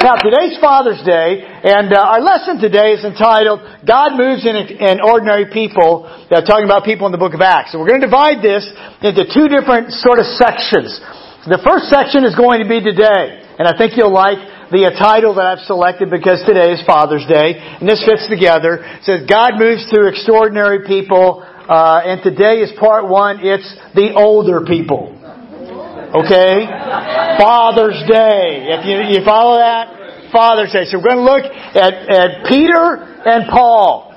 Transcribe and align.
Now, 0.00 0.16
today's 0.16 0.56
Father's 0.56 1.04
Day, 1.04 1.44
and 1.44 1.92
uh, 1.92 2.00
our 2.00 2.24
lesson 2.24 2.56
today 2.56 2.96
is 2.96 3.04
entitled 3.04 3.60
"God 3.84 4.16
Moves 4.16 4.48
in, 4.48 4.56
in 4.56 4.96
Ordinary 4.96 5.52
People," 5.52 6.08
uh, 6.08 6.40
talking 6.40 6.64
about 6.64 6.88
people 6.88 7.04
in 7.04 7.12
the 7.12 7.20
Book 7.20 7.36
of 7.36 7.44
Acts. 7.44 7.76
And 7.76 7.84
we're 7.84 7.92
going 7.92 8.00
to 8.00 8.08
divide 8.08 8.40
this 8.40 8.64
into 9.04 9.28
two 9.28 9.52
different 9.52 9.92
sort 9.92 10.16
of 10.16 10.24
sections. 10.40 10.96
The 11.44 11.60
first 11.60 11.92
section 11.92 12.24
is 12.24 12.32
going 12.32 12.64
to 12.64 12.68
be 12.68 12.80
today, 12.80 13.44
and 13.60 13.68
I 13.68 13.76
think 13.76 14.00
you'll 14.00 14.08
like 14.08 14.40
the 14.72 14.88
uh, 14.88 14.96
title 14.96 15.36
that 15.36 15.44
I've 15.44 15.68
selected 15.68 16.08
because 16.08 16.40
today 16.48 16.72
is 16.72 16.80
Father's 16.88 17.28
Day, 17.28 17.60
and 17.60 17.84
this 17.84 18.00
fits 18.00 18.24
together. 18.24 18.80
It 18.80 19.04
says 19.04 19.28
God 19.28 19.60
moves 19.60 19.84
through 19.92 20.08
extraordinary 20.16 20.88
people, 20.88 21.44
uh, 21.44 22.08
and 22.08 22.24
today 22.24 22.64
is 22.64 22.72
part 22.80 23.04
one. 23.04 23.44
It's 23.44 23.68
the 23.92 24.16
older 24.16 24.64
people. 24.64 25.19
Okay? 26.10 26.66
Father's 27.38 28.02
Day. 28.10 28.66
If 28.74 28.82
you, 28.82 29.14
you 29.14 29.24
follow 29.24 29.58
that, 29.58 30.32
Father's 30.32 30.72
Day. 30.72 30.82
So 30.90 30.98
we're 30.98 31.14
going 31.14 31.22
to 31.22 31.30
look 31.30 31.46
at, 31.46 31.94
at 32.10 32.30
Peter 32.50 32.98
and 33.26 33.46
Paul. 33.46 34.10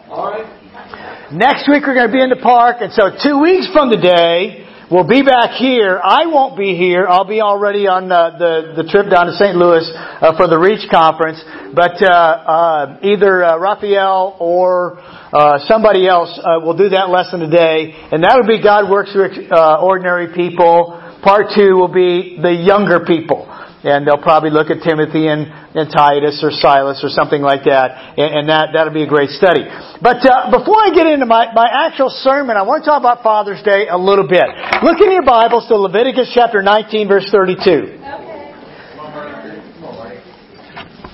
Next 1.32 1.70
week 1.70 1.86
we're 1.86 1.94
going 1.94 2.10
to 2.10 2.14
be 2.14 2.22
in 2.22 2.30
the 2.30 2.42
park, 2.42 2.78
and 2.82 2.92
so 2.94 3.14
two 3.14 3.42
weeks 3.42 3.70
from 3.70 3.90
today, 3.94 4.66
we'll 4.90 5.06
be 5.06 5.22
back 5.22 5.54
here. 5.58 6.02
I 6.02 6.26
won't 6.26 6.58
be 6.58 6.74
here. 6.74 7.06
I'll 7.06 7.30
be 7.30 7.42
already 7.42 7.86
on 7.86 8.12
uh, 8.12 8.38
the, 8.42 8.82
the 8.82 8.90
trip 8.90 9.14
down 9.14 9.30
to 9.30 9.34
St. 9.38 9.54
Louis 9.54 9.86
uh, 9.94 10.34
for 10.38 10.50
the 10.50 10.58
REACH 10.58 10.90
conference. 10.90 11.42
But 11.74 12.02
uh, 12.02 12.10
uh 12.10 13.00
either 13.02 13.46
uh, 13.46 13.58
Raphael 13.58 14.38
or 14.40 14.98
uh, 14.98 15.62
somebody 15.70 16.08
else 16.08 16.42
will 16.66 16.78
do 16.78 16.90
that 16.90 17.10
lesson 17.10 17.40
today, 17.40 17.94
and 18.10 18.24
that'll 18.24 18.50
be 18.50 18.62
God 18.62 18.90
works 18.90 19.14
through 19.14 19.30
ordinary 19.54 20.34
people. 20.34 21.03
Part 21.24 21.56
two 21.56 21.80
will 21.80 21.92
be 21.92 22.36
the 22.36 22.52
younger 22.52 23.08
people. 23.08 23.48
And 23.84 24.08
they'll 24.08 24.22
probably 24.22 24.50
look 24.50 24.72
at 24.72 24.80
Timothy 24.80 25.28
and, 25.28 25.48
and 25.76 25.92
Titus 25.92 26.40
or 26.40 26.52
Silas 26.52 27.04
or 27.04 27.10
something 27.12 27.42
like 27.42 27.68
that. 27.68 28.16
And, 28.16 28.44
and 28.44 28.44
that, 28.48 28.72
that'll 28.72 28.94
be 28.94 29.04
a 29.04 29.12
great 29.12 29.30
study. 29.32 29.68
But 30.00 30.24
uh, 30.24 30.52
before 30.56 30.80
I 30.80 30.92
get 30.96 31.08
into 31.08 31.26
my, 31.26 31.52
my 31.52 31.68
actual 31.68 32.08
sermon, 32.08 32.56
I 32.56 32.64
want 32.64 32.84
to 32.84 32.90
talk 32.90 33.00
about 33.00 33.24
Father's 33.24 33.64
Day 33.64 33.88
a 33.92 33.98
little 33.98 34.28
bit. 34.28 34.48
Look 34.84 35.00
in 35.04 35.12
your 35.12 35.28
Bibles 35.28 35.68
to 35.68 35.76
Leviticus 35.76 36.32
chapter 36.32 36.64
19 36.64 37.08
verse 37.08 37.28
32. 37.32 38.00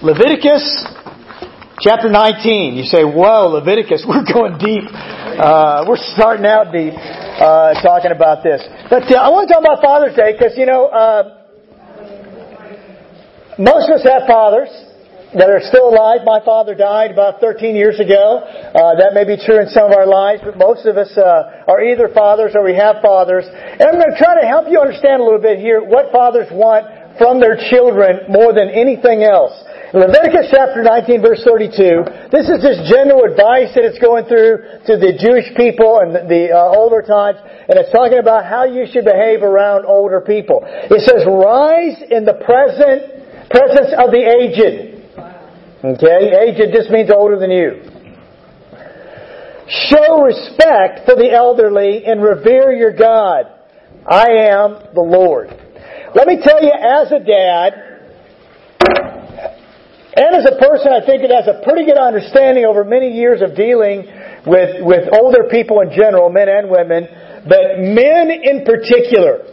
Leviticus 0.01 0.63
chapter 1.81 2.09
19. 2.09 2.75
You 2.75 2.83
say, 2.83 3.03
whoa, 3.03 3.47
Leviticus, 3.55 4.05
we're 4.07 4.27
going 4.27 4.57
deep. 4.59 4.83
Uh, 4.91 5.85
we're 5.87 6.01
starting 6.15 6.45
out 6.45 6.71
deep 6.71 6.93
uh, 6.95 7.73
talking 7.81 8.11
about 8.11 8.43
this. 8.43 8.61
But 8.89 9.07
uh, 9.07 9.15
I 9.15 9.29
want 9.29 9.47
to 9.47 9.53
talk 9.55 9.63
about 9.63 9.81
Father's 9.81 10.15
Day 10.15 10.35
because, 10.35 10.57
you 10.57 10.65
know, 10.65 10.87
uh, 10.87 11.35
most 13.57 13.87
of 13.91 13.99
us 13.99 14.03
have 14.07 14.27
fathers 14.27 14.69
that 15.35 15.47
are 15.47 15.61
still 15.61 15.93
alive. 15.93 16.25
My 16.25 16.41
father 16.43 16.73
died 16.73 17.11
about 17.11 17.39
13 17.39 17.75
years 17.75 17.99
ago. 17.99 18.41
Uh, 18.41 18.97
that 18.97 19.13
may 19.13 19.23
be 19.23 19.37
true 19.37 19.61
in 19.61 19.69
some 19.69 19.91
of 19.91 19.93
our 19.93 20.07
lives, 20.07 20.41
but 20.43 20.57
most 20.57 20.87
of 20.87 20.97
us 20.97 21.11
uh, 21.15 21.69
are 21.69 21.83
either 21.83 22.09
fathers 22.09 22.55
or 22.55 22.65
we 22.65 22.73
have 22.75 22.97
fathers. 23.01 23.45
And 23.45 23.83
I'm 23.83 23.95
going 23.95 24.09
to 24.09 24.17
try 24.17 24.41
to 24.41 24.47
help 24.47 24.65
you 24.67 24.81
understand 24.81 25.21
a 25.21 25.23
little 25.23 25.43
bit 25.43 25.59
here 25.59 25.83
what 25.83 26.11
fathers 26.11 26.47
want 26.51 26.87
from 27.21 27.39
their 27.39 27.59
children 27.69 28.25
more 28.27 28.55
than 28.55 28.71
anything 28.71 29.21
else. 29.23 29.53
Leviticus 29.89 30.53
chapter 30.53 30.83
19 30.85 31.21
verse 31.21 31.41
32, 31.41 32.29
this 32.29 32.45
is 32.45 32.61
just 32.61 32.85
general 32.93 33.25
advice 33.25 33.73
that 33.73 33.81
it's 33.81 33.97
going 33.97 34.21
through 34.29 34.61
to 34.85 35.01
the 35.01 35.17
Jewish 35.17 35.49
people 35.57 36.05
and 36.05 36.13
the, 36.13 36.21
the 36.29 36.43
uh, 36.53 36.77
older 36.77 37.01
times, 37.01 37.41
and 37.41 37.73
it's 37.73 37.89
talking 37.89 38.21
about 38.21 38.45
how 38.45 38.69
you 38.69 38.85
should 38.85 39.01
behave 39.01 39.41
around 39.41 39.89
older 39.89 40.21
people. 40.21 40.61
It 40.61 41.01
says, 41.01 41.25
rise 41.25 42.05
in 42.05 42.21
the 42.21 42.37
present, 42.37 43.49
presence 43.49 43.89
of 43.97 44.13
the 44.13 44.21
aged. 44.29 44.93
Okay? 45.81 46.37
Aged 46.37 46.69
just 46.69 46.93
means 46.93 47.09
older 47.09 47.41
than 47.41 47.49
you. 47.49 47.81
Show 49.89 50.21
respect 50.21 51.09
for 51.09 51.17
the 51.17 51.33
elderly 51.33 52.05
and 52.05 52.21
revere 52.21 52.77
your 52.77 52.93
God. 52.93 53.49
I 54.05 54.53
am 54.53 54.93
the 54.93 55.01
Lord. 55.01 55.49
Let 56.13 56.27
me 56.27 56.37
tell 56.41 56.61
you, 56.61 56.73
as 56.77 57.11
a 57.11 57.21
dad, 57.25 57.88
and 60.19 60.35
as 60.35 60.45
a 60.51 60.59
person, 60.59 60.91
I 60.91 60.99
think 61.05 61.23
it 61.23 61.31
has 61.31 61.47
a 61.47 61.63
pretty 61.63 61.85
good 61.85 61.97
understanding 61.97 62.65
over 62.65 62.83
many 62.83 63.15
years 63.15 63.41
of 63.41 63.55
dealing 63.55 64.03
with, 64.45 64.83
with 64.83 65.07
older 65.15 65.47
people 65.49 65.79
in 65.79 65.91
general, 65.95 66.29
men 66.29 66.49
and 66.49 66.69
women, 66.69 67.07
but 67.47 67.79
men 67.79 68.29
in 68.29 68.65
particular. 68.65 69.47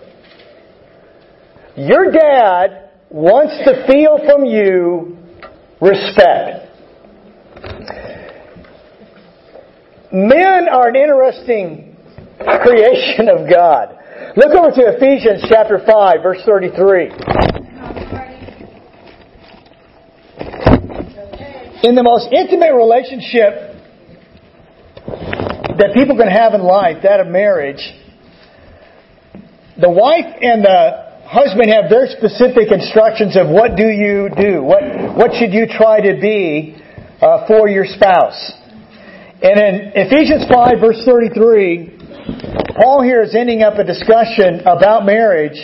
Your 1.77 2.11
dad 2.11 2.91
wants 3.11 3.55
to 3.65 3.87
feel 3.87 4.19
from 4.27 4.45
you 4.45 5.17
respect. 5.81 6.67
Men 10.13 10.67
are 10.69 10.89
an 10.89 10.97
interesting 10.97 11.97
creation 12.41 13.29
of 13.29 13.49
God. 13.49 13.97
Look 14.37 14.51
over 14.51 14.71
to 14.71 14.97
Ephesians 14.97 15.45
chapter 15.49 15.79
5, 15.87 16.23
verse 16.23 16.43
33. 16.45 17.11
In 21.87 21.95
the 21.95 22.03
most 22.03 22.27
intimate 22.35 22.75
relationship 22.75 23.79
that 25.79 25.95
people 25.95 26.19
can 26.19 26.27
have 26.27 26.53
in 26.53 26.63
life, 26.67 27.07
that 27.07 27.21
of 27.21 27.29
marriage, 27.29 27.79
the 29.79 29.91
wife 29.91 30.27
and 30.27 30.65
the 30.65 31.07
husband 31.31 31.71
have 31.71 31.87
very 31.87 32.11
specific 32.11 32.75
instructions 32.75 33.37
of 33.39 33.47
what 33.47 33.77
do 33.77 33.87
you 33.87 34.27
do, 34.35 34.67
what 34.67 34.83
what 35.15 35.31
should 35.39 35.53
you 35.55 35.71
try 35.71 36.01
to 36.01 36.19
be 36.19 36.75
uh, 37.23 37.47
for 37.47 37.69
your 37.69 37.87
spouse. 37.87 38.53
And 39.43 39.55
in 39.55 39.75
Ephesians 39.95 40.43
five 40.51 40.83
verse 40.83 40.99
thirty 41.07 41.31
three, 41.31 41.95
Paul 42.83 43.03
here 43.03 43.23
is 43.23 43.37
ending 43.37 43.63
up 43.63 43.79
a 43.79 43.85
discussion 43.85 44.67
about 44.67 45.07
marriage 45.07 45.61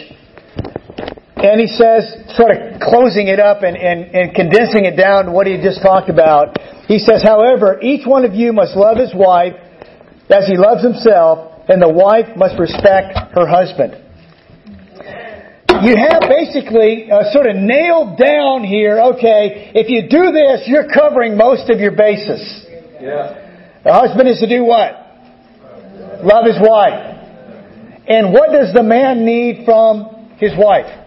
and 1.36 1.60
he 1.60 1.66
says, 1.66 2.36
sort 2.36 2.52
of 2.52 2.80
closing 2.80 3.28
it 3.28 3.40
up 3.40 3.62
and, 3.62 3.76
and, 3.76 4.14
and 4.14 4.34
condensing 4.34 4.84
it 4.84 4.96
down 4.96 5.26
to 5.26 5.32
what 5.32 5.46
he 5.46 5.56
just 5.56 5.82
talked 5.82 6.10
about. 6.10 6.58
He 6.86 6.98
says, 6.98 7.22
however, 7.22 7.80
each 7.80 8.06
one 8.06 8.24
of 8.24 8.34
you 8.34 8.52
must 8.52 8.76
love 8.76 8.98
his 8.98 9.14
wife 9.14 9.54
as 10.28 10.46
he 10.46 10.56
loves 10.56 10.82
himself, 10.82 11.68
and 11.68 11.80
the 11.80 11.88
wife 11.88 12.36
must 12.36 12.58
respect 12.58 13.16
her 13.34 13.46
husband. 13.46 13.96
You 15.82 15.96
have 15.96 16.20
basically 16.28 17.10
uh, 17.10 17.32
sort 17.32 17.46
of 17.46 17.56
nailed 17.56 18.18
down 18.18 18.62
here, 18.62 19.00
okay, 19.16 19.72
if 19.74 19.88
you 19.88 20.08
do 20.08 20.30
this, 20.30 20.68
you're 20.68 20.88
covering 20.88 21.36
most 21.36 21.70
of 21.70 21.80
your 21.80 21.92
bases. 21.92 22.66
Yeah. 23.00 23.80
The 23.82 23.92
husband 23.92 24.28
is 24.28 24.38
to 24.40 24.48
do 24.48 24.64
what? 24.64 24.94
Love 26.22 26.46
his 26.46 26.58
wife. 26.60 27.18
And 28.06 28.32
what 28.32 28.52
does 28.52 28.72
the 28.72 28.82
man 28.82 29.24
need 29.24 29.64
from 29.64 30.36
his 30.38 30.52
wife? 30.56 31.01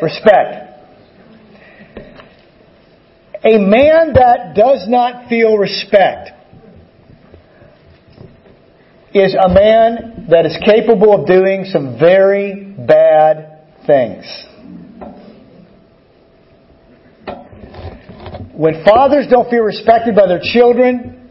Respect. 0.00 0.66
A 3.44 3.58
man 3.58 4.12
that 4.14 4.54
does 4.54 4.86
not 4.88 5.28
feel 5.28 5.56
respect 5.56 6.30
is 9.14 9.34
a 9.34 9.48
man 9.48 10.26
that 10.30 10.46
is 10.46 10.56
capable 10.64 11.20
of 11.20 11.26
doing 11.26 11.64
some 11.64 11.98
very 11.98 12.74
bad 12.78 13.62
things. 13.86 14.24
When 18.52 18.84
fathers 18.84 19.26
don't 19.30 19.50
feel 19.50 19.62
respected 19.62 20.14
by 20.14 20.26
their 20.26 20.40
children, 20.42 21.30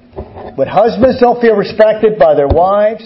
when 0.56 0.67
husbands 0.67 1.19
don't 1.19 1.41
feel 1.41 1.56
respected 1.56 2.17
by 2.17 2.35
their 2.35 2.47
wives, 2.47 3.03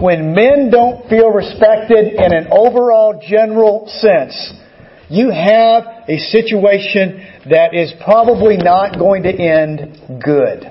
when 0.00 0.34
men 0.34 0.70
don't 0.70 1.08
feel 1.08 1.28
respected 1.30 2.14
in 2.14 2.32
an 2.34 2.48
overall 2.50 3.22
general 3.26 3.86
sense, 3.86 4.52
you 5.08 5.30
have 5.30 5.84
a 6.08 6.18
situation 6.18 7.24
that 7.50 7.74
is 7.74 7.92
probably 8.02 8.56
not 8.56 8.98
going 8.98 9.22
to 9.22 9.30
end 9.30 10.22
good. 10.24 10.70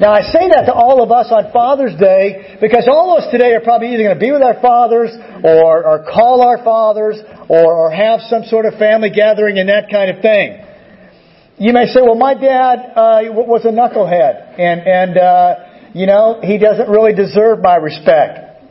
Now 0.00 0.12
I 0.12 0.22
say 0.22 0.50
that 0.50 0.66
to 0.66 0.74
all 0.74 1.00
of 1.02 1.12
us 1.12 1.30
on 1.30 1.52
Father's 1.52 1.94
Day 1.94 2.58
because 2.60 2.88
all 2.90 3.16
of 3.16 3.22
us 3.22 3.30
today 3.30 3.54
are 3.54 3.60
probably 3.60 3.94
either 3.94 4.02
going 4.02 4.18
to 4.18 4.20
be 4.20 4.32
with 4.32 4.42
our 4.42 4.60
fathers 4.60 5.10
or, 5.44 5.86
or 5.86 6.04
call 6.10 6.42
our 6.42 6.58
fathers 6.64 7.18
or, 7.48 7.72
or 7.72 7.90
have 7.92 8.20
some 8.28 8.42
sort 8.44 8.66
of 8.66 8.74
family 8.80 9.10
gathering 9.10 9.58
and 9.58 9.68
that 9.68 9.88
kind 9.90 10.10
of 10.10 10.20
thing. 10.20 10.58
You 11.58 11.72
may 11.72 11.86
say, 11.86 12.02
well, 12.02 12.16
my 12.16 12.34
dad 12.34 12.98
uh, 12.98 13.30
was 13.30 13.64
a 13.64 13.70
knucklehead 13.70 14.58
and, 14.58 14.80
and 14.82 15.18
uh, 15.18 15.71
you 15.94 16.06
know, 16.06 16.40
he 16.42 16.58
doesn't 16.58 16.88
really 16.88 17.14
deserve 17.14 17.60
my 17.60 17.76
respect. 17.76 18.62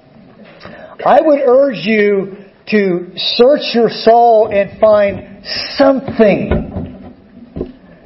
I 1.06 1.20
would 1.22 1.40
urge 1.40 1.86
you 1.86 2.38
to 2.70 3.12
search 3.16 3.74
your 3.74 3.90
soul 3.90 4.50
and 4.52 4.80
find 4.80 5.46
something 5.76 6.72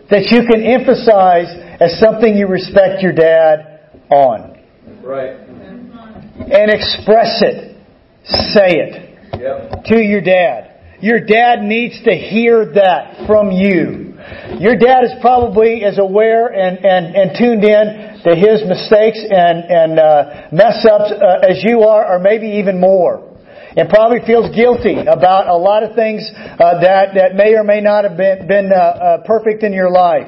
that 0.10 0.28
you 0.32 0.46
can 0.48 0.64
emphasize 0.64 1.48
as 1.82 2.00
something 2.00 2.36
you 2.36 2.48
respect 2.48 3.02
your 3.02 3.14
dad 3.14 3.90
on. 4.10 4.60
Right. 5.04 5.38
And 5.38 6.72
express 6.72 7.42
it. 7.42 7.78
Say 8.24 8.70
it. 8.70 9.40
Yep. 9.40 9.84
To 9.86 9.98
your 9.98 10.22
dad. 10.22 10.98
Your 11.02 11.20
dad 11.20 11.62
needs 11.62 12.02
to 12.04 12.12
hear 12.12 12.74
that 12.74 13.28
from 13.28 13.52
you. 13.52 14.05
Your 14.60 14.76
dad 14.78 15.04
is 15.04 15.12
probably 15.22 15.84
as 15.84 15.98
aware 15.98 16.48
and, 16.48 16.78
and, 16.84 17.16
and 17.16 17.38
tuned 17.38 17.64
in 17.64 18.22
to 18.24 18.36
his 18.36 18.64
mistakes 18.66 19.20
and, 19.22 19.66
and 19.70 20.00
uh, 20.00 20.48
mess 20.52 20.86
ups 20.86 21.12
uh, 21.12 21.48
as 21.48 21.62
you 21.64 21.82
are, 21.82 22.16
or 22.16 22.20
maybe 22.20 22.58
even 22.58 22.80
more. 22.80 23.32
And 23.78 23.90
probably 23.90 24.20
feels 24.26 24.56
guilty 24.56 24.96
about 25.02 25.48
a 25.48 25.56
lot 25.56 25.84
of 25.84 25.96
things 25.96 26.32
uh, 26.34 26.80
that, 26.80 27.14
that 27.16 27.36
may 27.36 27.56
or 27.56 27.64
may 27.64 27.82
not 27.82 28.06
have 28.06 28.16
been, 28.16 28.48
been 28.48 28.72
uh, 28.72 28.80
uh, 28.80 29.24
perfect 29.26 29.64
in 29.64 29.74
your 29.74 29.92
life. 29.92 30.28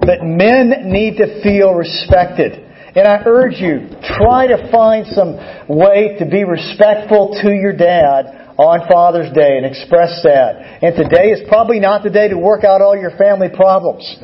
But 0.00 0.24
men 0.24 0.88
need 0.90 1.18
to 1.18 1.42
feel 1.42 1.74
respected. 1.74 2.64
And 2.96 3.06
I 3.06 3.22
urge 3.26 3.60
you, 3.60 3.90
try 4.16 4.46
to 4.46 4.70
find 4.72 5.06
some 5.08 5.36
way 5.68 6.16
to 6.18 6.24
be 6.24 6.44
respectful 6.44 7.38
to 7.42 7.52
your 7.52 7.76
dad 7.76 8.45
on 8.58 8.88
Father's 8.88 9.32
Day 9.32 9.58
and 9.58 9.66
express 9.66 10.22
that. 10.24 10.80
And 10.82 10.96
today 10.96 11.30
is 11.30 11.46
probably 11.48 11.80
not 11.80 12.02
the 12.02 12.10
day 12.10 12.28
to 12.28 12.38
work 12.38 12.64
out 12.64 12.80
all 12.80 12.96
your 12.96 13.12
family 13.16 13.48
problems. 13.48 14.02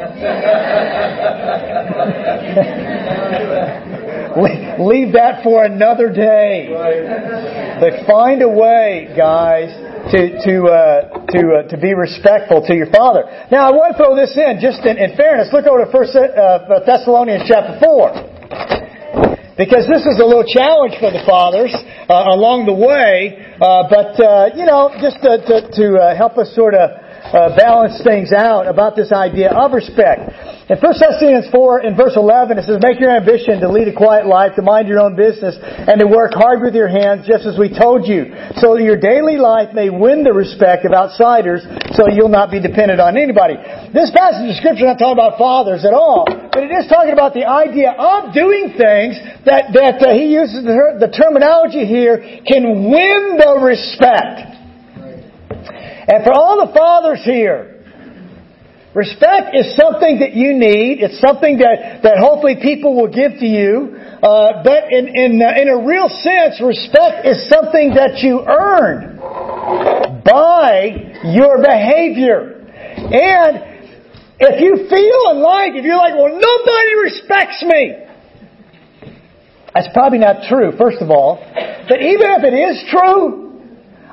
Leave 4.80 5.12
that 5.12 5.44
for 5.44 5.64
another 5.64 6.08
day. 6.08 6.72
But 7.78 8.06
find 8.06 8.40
a 8.40 8.48
way, 8.48 9.12
guys, 9.14 9.68
to 10.10 10.20
to 10.40 10.54
uh, 10.64 11.26
to 11.26 11.40
uh, 11.52 11.68
to 11.68 11.76
be 11.76 11.92
respectful 11.92 12.64
to 12.66 12.74
your 12.74 12.88
father. 12.88 13.24
Now, 13.52 13.68
I 13.68 13.72
want 13.72 13.92
to 13.92 13.98
throw 14.00 14.16
this 14.16 14.32
in, 14.32 14.58
just 14.58 14.80
in, 14.86 14.96
in 14.96 15.16
fairness. 15.16 15.52
Look 15.52 15.66
over 15.66 15.84
to 15.84 15.92
First 15.92 16.16
uh, 16.16 16.80
Thessalonians 16.86 17.44
chapter 17.46 17.78
four. 17.78 18.31
Because 19.56 19.84
this 19.84 20.08
is 20.08 20.16
a 20.16 20.24
little 20.24 20.48
challenge 20.48 20.96
for 20.96 21.12
the 21.12 21.20
fathers 21.28 21.76
uh, 21.76 22.32
along 22.32 22.64
the 22.64 22.72
way, 22.72 23.36
uh, 23.60 23.84
but 23.84 24.16
uh, 24.16 24.48
you 24.56 24.64
know, 24.64 24.88
just 24.96 25.20
to, 25.20 25.44
to, 25.44 25.56
to 25.76 25.86
uh, 26.00 26.16
help 26.16 26.38
us 26.38 26.54
sort 26.56 26.72
of 26.72 27.01
uh, 27.32 27.56
balance 27.56 27.96
things 28.04 28.32
out 28.32 28.68
about 28.68 28.94
this 28.94 29.10
idea 29.10 29.48
of 29.50 29.72
respect. 29.72 30.28
In 30.68 30.78
1 30.78 30.80
Thessalonians 30.80 31.48
4, 31.50 31.84
in 31.84 31.96
verse 31.96 32.14
11, 32.14 32.56
it 32.56 32.64
says, 32.64 32.78
Make 32.80 33.00
your 33.00 33.10
ambition 33.10 33.60
to 33.60 33.68
lead 33.68 33.88
a 33.88 33.96
quiet 33.96 34.28
life, 34.28 34.54
to 34.56 34.62
mind 34.62 34.86
your 34.86 35.00
own 35.00 35.16
business, 35.16 35.56
and 35.60 35.98
to 35.98 36.06
work 36.06 36.32
hard 36.32 36.62
with 36.62 36.76
your 36.76 36.86
hands, 36.88 37.26
just 37.26 37.44
as 37.44 37.58
we 37.58 37.72
told 37.72 38.06
you, 38.06 38.30
so 38.60 38.76
that 38.76 38.84
your 38.84 39.00
daily 39.00 39.36
life 39.40 39.74
may 39.74 39.90
win 39.90 40.22
the 40.22 40.32
respect 40.32 40.84
of 40.84 40.92
outsiders, 40.92 41.66
so 41.98 42.06
you'll 42.06 42.32
not 42.32 42.52
be 42.52 42.60
dependent 42.60 43.00
on 43.00 43.16
anybody. 43.16 43.58
This 43.90 44.14
passage 44.14 44.48
of 44.48 44.56
Scripture 44.60 44.86
is 44.86 44.94
not 44.94 45.02
talking 45.02 45.18
about 45.18 45.36
fathers 45.36 45.84
at 45.84 45.92
all, 45.92 46.24
but 46.28 46.62
it 46.62 46.70
is 46.70 46.86
talking 46.86 47.12
about 47.12 47.34
the 47.34 47.48
idea 47.48 47.90
of 47.92 48.32
doing 48.32 48.76
things 48.78 49.18
that, 49.44 49.74
that 49.74 49.98
uh, 49.98 50.14
he 50.14 50.36
uses 50.36 50.62
the, 50.62 51.00
the 51.00 51.10
terminology 51.10 51.84
here, 51.84 52.22
can 52.46 52.86
win 52.86 53.40
the 53.40 53.60
respect. 53.60 54.61
And 56.08 56.24
for 56.24 56.32
all 56.32 56.66
the 56.66 56.72
fathers 56.72 57.20
here, 57.24 57.84
respect 58.94 59.54
is 59.54 59.76
something 59.76 60.18
that 60.18 60.34
you 60.34 60.54
need. 60.54 61.00
It's 61.00 61.20
something 61.20 61.58
that, 61.58 62.02
that 62.02 62.18
hopefully 62.18 62.56
people 62.60 62.96
will 62.96 63.12
give 63.12 63.38
to 63.38 63.46
you. 63.46 63.94
Uh, 64.22 64.62
but 64.64 64.90
in, 64.90 65.08
in, 65.14 65.42
uh, 65.42 65.60
in 65.60 65.68
a 65.68 65.86
real 65.86 66.08
sense, 66.08 66.60
respect 66.60 67.26
is 67.26 67.48
something 67.48 67.94
that 67.94 68.18
you 68.18 68.42
earn 68.42 69.18
by 70.24 71.22
your 71.30 71.62
behavior. 71.62 72.66
And 72.66 73.72
if 74.40 74.60
you 74.60 74.88
feel 74.90 75.20
in 75.30 75.42
life, 75.42 75.72
if 75.74 75.84
you're 75.84 75.96
like, 75.96 76.14
well, 76.14 76.34
nobody 76.34 76.94
respects 77.02 77.62
me, 77.62 77.94
that's 79.72 79.88
probably 79.94 80.18
not 80.18 80.48
true, 80.48 80.72
first 80.76 80.98
of 81.00 81.10
all. 81.10 81.38
But 81.88 82.02
even 82.02 82.26
if 82.36 82.44
it 82.44 82.54
is 82.54 82.84
true, 82.90 83.41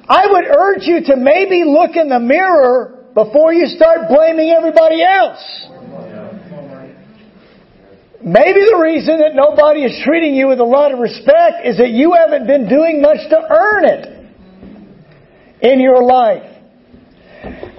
I 0.10 0.26
would 0.26 0.46
urge 0.46 0.84
you 0.84 1.02
to 1.06 1.16
maybe 1.16 1.64
look 1.64 1.96
in 1.96 2.10
the 2.10 2.20
mirror 2.20 3.06
before 3.14 3.54
you 3.54 3.68
start 3.68 4.10
blaming 4.10 4.50
everybody 4.50 5.04
else. 5.04 5.68
Maybe 8.22 8.60
the 8.60 8.80
reason 8.82 9.20
that 9.20 9.36
nobody 9.36 9.86
is 9.86 10.02
treating 10.04 10.34
you 10.34 10.48
with 10.48 10.60
a 10.60 10.66
lot 10.66 10.92
of 10.92 11.00
respect 11.00 11.64
is 11.64 11.78
that 11.78 11.92
you 11.92 12.14
haven't 12.14 12.48
been 12.48 12.68
doing 12.68 13.02
much 13.02 13.30
to 13.30 13.38
earn 13.50 13.86
it 13.86 14.08
in 15.62 15.80
your 15.80 16.04
life. 16.04 16.44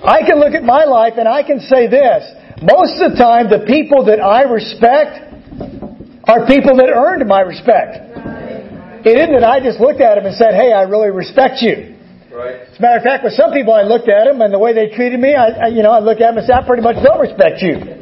I 0.03 0.23
can 0.25 0.38
look 0.38 0.55
at 0.55 0.62
my 0.62 0.85
life 0.85 1.15
and 1.19 1.29
I 1.29 1.43
can 1.43 1.61
say 1.61 1.88
this. 1.88 2.25
Most 2.62 3.03
of 3.03 3.12
the 3.12 3.19
time, 3.19 3.50
the 3.50 3.67
people 3.67 4.06
that 4.06 4.21
I 4.21 4.43
respect 4.43 5.19
are 6.25 6.47
people 6.47 6.76
that 6.76 6.88
earned 6.94 7.26
my 7.29 7.41
respect. 7.41 7.99
It 9.05 9.19
isn't 9.19 9.33
that 9.35 9.44
I 9.44 9.61
just 9.61 9.81
looked 9.81 10.00
at 10.00 10.15
them 10.15 10.26
and 10.26 10.37
said, 10.37 10.55
hey, 10.55 10.73
I 10.73 10.83
really 10.83 11.11
respect 11.11 11.61
you. 11.61 11.90
Right. 12.41 12.65
As 12.73 12.79
a 12.79 12.81
matter 12.81 12.97
of 12.97 13.05
fact, 13.05 13.25
with 13.25 13.35
some 13.35 13.53
people, 13.53 13.75
I 13.75 13.83
looked 13.83 14.09
at 14.09 14.25
them 14.25 14.41
and 14.41 14.49
the 14.49 14.59
way 14.59 14.73
they 14.73 14.89
treated 14.97 15.21
me, 15.21 15.35
I, 15.35 15.49
I 15.49 15.67
you 15.69 15.83
know, 15.83 15.93
I 15.93 16.01
look 16.01 16.25
at 16.25 16.33
them 16.33 16.39
and 16.39 16.47
say, 16.47 16.55
I 16.57 16.65
pretty 16.65 16.83
much 16.83 16.97
don't 17.05 17.21
respect 17.21 17.61
you. 17.61 17.77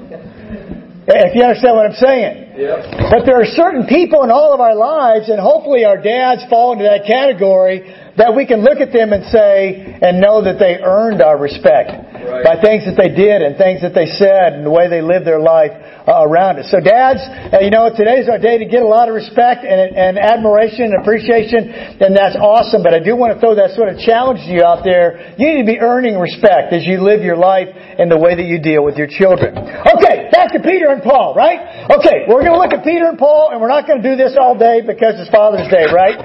If 1.10 1.32
you 1.34 1.40
understand 1.40 1.72
what 1.74 1.86
I'm 1.88 1.96
saying. 1.96 2.60
Yep. 2.60 3.08
But 3.08 3.24
there 3.24 3.40
are 3.40 3.48
certain 3.56 3.88
people 3.88 4.24
in 4.24 4.30
all 4.30 4.52
of 4.52 4.60
our 4.60 4.76
lives, 4.76 5.30
and 5.30 5.40
hopefully 5.40 5.86
our 5.86 5.96
dads 5.96 6.44
fall 6.50 6.72
into 6.76 6.84
that 6.84 7.08
category, 7.08 7.80
that 8.18 8.34
we 8.34 8.46
can 8.46 8.66
look 8.66 8.82
at 8.82 8.90
them 8.90 9.14
and 9.14 9.22
say, 9.30 9.78
and 10.02 10.18
know 10.20 10.42
that 10.42 10.58
they 10.58 10.82
earned 10.82 11.22
our 11.22 11.38
respect 11.38 11.94
right. 11.94 12.42
by 12.42 12.58
things 12.58 12.82
that 12.84 12.98
they 12.98 13.14
did 13.14 13.46
and 13.46 13.54
things 13.54 13.80
that 13.86 13.94
they 13.94 14.10
said 14.10 14.58
and 14.58 14.66
the 14.66 14.74
way 14.74 14.90
they 14.90 15.00
lived 15.00 15.22
their 15.22 15.38
life 15.38 15.70
uh, 15.70 16.26
around 16.26 16.58
us. 16.58 16.66
So 16.72 16.82
dads, 16.82 17.22
uh, 17.22 17.62
you 17.62 17.70
know, 17.70 17.92
today's 17.94 18.26
our 18.26 18.40
day 18.40 18.58
to 18.58 18.66
get 18.66 18.82
a 18.82 18.90
lot 18.90 19.06
of 19.06 19.14
respect 19.14 19.62
and, 19.62 19.94
and 19.94 20.18
admiration 20.18 20.90
and 20.90 20.98
appreciation, 20.98 21.70
and 21.70 22.16
that's 22.16 22.34
awesome. 22.34 22.82
But 22.82 22.96
I 22.96 23.00
do 23.04 23.14
want 23.14 23.36
to 23.36 23.38
throw 23.38 23.54
that 23.54 23.78
sort 23.78 23.92
of 23.92 24.02
challenge 24.02 24.42
to 24.48 24.50
you 24.50 24.66
out 24.66 24.82
there. 24.82 25.36
You 25.38 25.54
need 25.54 25.62
to 25.62 25.70
be 25.70 25.78
earning 25.78 26.18
respect 26.18 26.74
as 26.74 26.82
you 26.88 27.04
live 27.04 27.22
your 27.22 27.38
life 27.38 27.70
and 27.70 28.10
the 28.10 28.18
way 28.18 28.34
that 28.34 28.48
you 28.48 28.58
deal 28.58 28.82
with 28.82 28.98
your 28.98 29.06
children. 29.06 29.54
Okay, 29.54 30.26
back 30.34 30.50
to 30.56 30.60
Peter 30.64 30.90
and 30.90 31.04
Paul, 31.04 31.38
right? 31.38 31.86
Okay, 31.92 32.26
we're 32.26 32.42
going 32.42 32.56
to 32.56 32.62
look 32.62 32.74
at 32.74 32.82
Peter 32.82 33.06
and 33.06 33.20
Paul, 33.20 33.54
and 33.54 33.60
we're 33.60 33.70
not 33.70 33.86
going 33.86 34.02
to 34.02 34.06
do 34.06 34.16
this 34.16 34.34
all 34.34 34.58
day 34.58 34.82
because 34.82 35.20
it's 35.22 35.30
Father's 35.30 35.68
Day, 35.68 35.86
right? 35.92 36.18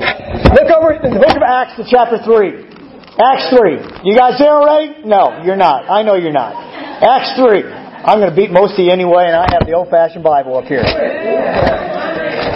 Look 0.56 0.72
over 0.72 0.96
in 0.96 1.12
the 1.12 1.20
book 1.20 1.36
of 1.36 1.44
Acts 1.44 1.76
to 1.84 1.90
chapter 1.90 2.18
3. 2.24 2.72
Acts 3.20 3.54
3. 3.54 4.04
You 4.04 4.18
guys 4.18 4.40
there 4.40 4.56
already? 4.56 5.04
No, 5.06 5.44
you're 5.44 5.60
not. 5.60 5.90
I 5.90 6.02
know 6.02 6.16
you're 6.16 6.32
not. 6.32 6.56
Acts 7.04 7.38
3. 7.38 7.64
I'm 8.04 8.20
going 8.20 8.30
to 8.30 8.36
beat 8.36 8.52
most 8.52 8.74
of 8.74 8.80
you 8.80 8.92
anyway, 8.92 9.28
and 9.28 9.36
I 9.36 9.48
have 9.54 9.66
the 9.66 9.74
old-fashioned 9.74 10.24
Bible 10.24 10.58
up 10.58 10.66
here. 10.66 10.84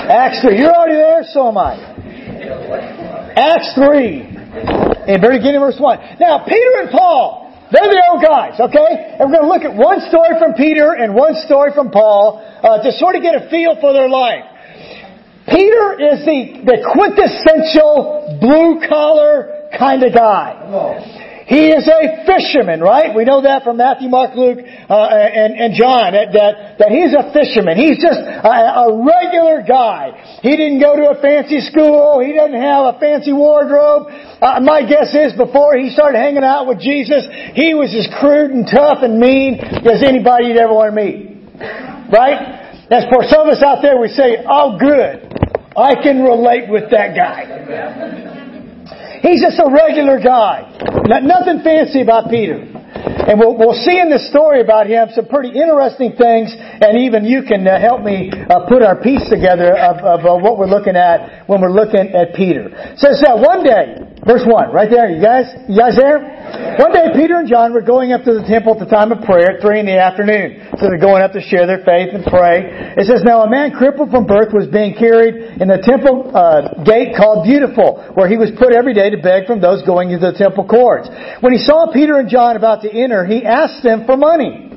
Acts 0.10 0.42
3. 0.42 0.58
You're 0.58 0.74
already 0.74 0.96
there? 0.96 1.24
So 1.32 1.48
am 1.48 1.58
I. 1.58 1.78
Acts 3.38 3.76
3. 3.76 5.14
In 5.14 5.22
very 5.22 5.38
beginning 5.40 5.62
verse 5.62 5.78
1. 5.80 6.20
Now, 6.20 6.44
Peter 6.44 6.82
and 6.84 6.90
Paul, 6.92 7.54
they're 7.72 7.88
the 7.88 8.02
old 8.12 8.24
guys, 8.24 8.60
okay? 8.60 9.16
And 9.20 9.30
we're 9.30 9.38
going 9.40 9.48
to 9.48 9.54
look 9.54 9.64
at 9.64 9.76
one 9.76 10.02
story 10.10 10.36
from 10.40 10.54
Peter 10.56 10.94
and 10.96 11.14
one 11.14 11.36
story 11.46 11.72
from 11.74 11.92
Paul 11.92 12.42
uh, 12.42 12.84
to 12.84 12.92
sort 12.98 13.16
of 13.16 13.22
get 13.22 13.36
a 13.36 13.48
feel 13.50 13.78
for 13.80 13.94
their 13.94 14.10
life. 14.10 14.57
Peter 15.48 15.96
is 15.96 16.26
the, 16.28 16.68
the 16.68 16.78
quintessential 16.92 18.38
blue 18.42 18.84
collar 18.88 19.70
kind 19.78 20.04
of 20.04 20.14
guy. 20.14 21.24
He 21.48 21.72
is 21.72 21.88
a 21.88 22.28
fisherman, 22.28 22.84
right? 22.84 23.16
We 23.16 23.24
know 23.24 23.40
that 23.40 23.64
from 23.64 23.80
Matthew, 23.80 24.12
Mark, 24.12 24.36
Luke, 24.36 24.60
uh, 24.60 24.94
and, 25.08 25.56
and 25.56 25.72
John, 25.80 26.12
that, 26.12 26.36
that, 26.36 26.76
that 26.76 26.92
he's 26.92 27.16
a 27.16 27.32
fisherman. 27.32 27.80
He's 27.80 28.04
just 28.04 28.20
a, 28.20 28.84
a 28.84 28.92
regular 28.92 29.64
guy. 29.64 30.44
He 30.44 30.52
didn't 30.60 30.84
go 30.84 31.00
to 31.00 31.16
a 31.16 31.22
fancy 31.24 31.64
school. 31.64 32.20
He 32.20 32.36
doesn't 32.36 32.60
have 32.60 32.92
a 32.92 33.00
fancy 33.00 33.32
wardrobe. 33.32 34.12
Uh, 34.44 34.60
my 34.60 34.84
guess 34.84 35.16
is 35.16 35.40
before 35.40 35.80
he 35.80 35.88
started 35.96 36.20
hanging 36.20 36.44
out 36.44 36.68
with 36.68 36.84
Jesus, 36.84 37.24
he 37.56 37.72
was 37.72 37.96
as 37.96 38.12
crude 38.20 38.52
and 38.52 38.68
tough 38.68 39.00
and 39.00 39.16
mean 39.16 39.64
as 39.64 40.04
anybody 40.04 40.52
you'd 40.52 40.60
ever 40.60 40.76
want 40.76 40.92
to 40.92 40.98
meet. 41.00 41.32
Right? 42.12 42.68
As 42.92 43.04
for 43.12 43.24
some 43.24 43.48
of 43.48 43.56
us 43.56 43.64
out 43.64 43.80
there, 43.80 44.00
we 44.00 44.08
say, 44.08 44.44
oh 44.48 44.76
good, 44.80 45.27
I 45.78 45.94
can 46.02 46.24
relate 46.24 46.70
with 46.70 46.90
that 46.90 47.14
guy. 47.14 47.46
He's 49.22 49.42
just 49.42 49.62
a 49.62 49.70
regular 49.70 50.20
guy. 50.20 50.74
Nothing 51.06 51.62
fancy 51.64 52.02
about 52.02 52.30
Peter. 52.30 52.66
And 53.28 53.38
we'll, 53.40 53.58
we'll 53.58 53.78
see 53.78 54.00
in 54.00 54.10
this 54.10 54.30
story 54.30 54.62
about 54.62 54.88
him 54.88 55.10
some 55.14 55.28
pretty 55.28 55.50
interesting 55.50 56.16
things, 56.16 56.56
and 56.58 56.98
even 57.04 57.26
you 57.26 57.44
can 57.44 57.68
uh, 57.68 57.80
help 57.80 58.02
me 58.02 58.32
uh, 58.32 58.66
put 58.68 58.82
our 58.82 58.96
piece 59.02 59.28
together 59.30 59.76
of, 59.76 59.98
of 60.00 60.20
uh, 60.26 60.40
what 60.40 60.58
we're 60.58 60.72
looking 60.72 60.96
at 60.96 61.48
when 61.48 61.62
we're 61.62 61.76
looking 61.76 62.16
at 62.16 62.34
Peter. 62.34 62.72
It 62.72 62.98
says 62.98 63.22
that 63.22 63.38
one 63.38 63.64
day, 63.64 64.07
Verse 64.28 64.44
1, 64.44 64.76
right 64.76 64.92
there. 64.92 65.08
You 65.08 65.24
guys, 65.24 65.48
you 65.72 65.80
guys 65.80 65.96
there? 65.96 66.20
One 66.76 66.92
day 66.92 67.16
Peter 67.16 67.40
and 67.40 67.48
John 67.48 67.72
were 67.72 67.82
going 67.82 68.12
up 68.12 68.28
to 68.28 68.36
the 68.36 68.44
temple 68.44 68.76
at 68.76 68.84
the 68.84 68.92
time 68.92 69.16
of 69.16 69.24
prayer 69.24 69.56
at 69.56 69.64
3 69.64 69.80
in 69.80 69.88
the 69.88 69.96
afternoon. 69.96 70.68
So 70.76 70.92
they're 70.92 71.00
going 71.00 71.24
up 71.24 71.32
to 71.32 71.40
share 71.40 71.64
their 71.64 71.80
faith 71.88 72.12
and 72.12 72.28
pray. 72.28 72.92
It 73.00 73.08
says, 73.08 73.24
Now 73.24 73.48
a 73.48 73.50
man 73.50 73.72
crippled 73.72 74.12
from 74.12 74.28
birth 74.28 74.52
was 74.52 74.68
being 74.68 75.00
carried 75.00 75.64
in 75.64 75.72
the 75.72 75.80
temple 75.80 76.36
uh, 76.36 76.84
gate 76.84 77.16
called 77.16 77.48
Beautiful, 77.48 78.04
where 78.20 78.28
he 78.28 78.36
was 78.36 78.52
put 78.60 78.76
every 78.76 78.92
day 78.92 79.16
to 79.16 79.20
beg 79.24 79.48
from 79.48 79.64
those 79.64 79.80
going 79.88 80.12
into 80.12 80.28
the 80.28 80.36
temple 80.36 80.68
courts. 80.68 81.08
When 81.40 81.56
he 81.56 81.64
saw 81.64 81.88
Peter 81.96 82.20
and 82.20 82.28
John 82.28 82.60
about 82.60 82.84
to 82.84 82.92
enter, 82.92 83.24
he 83.24 83.48
asked 83.48 83.80
them 83.80 84.04
for 84.04 84.20
money. 84.20 84.76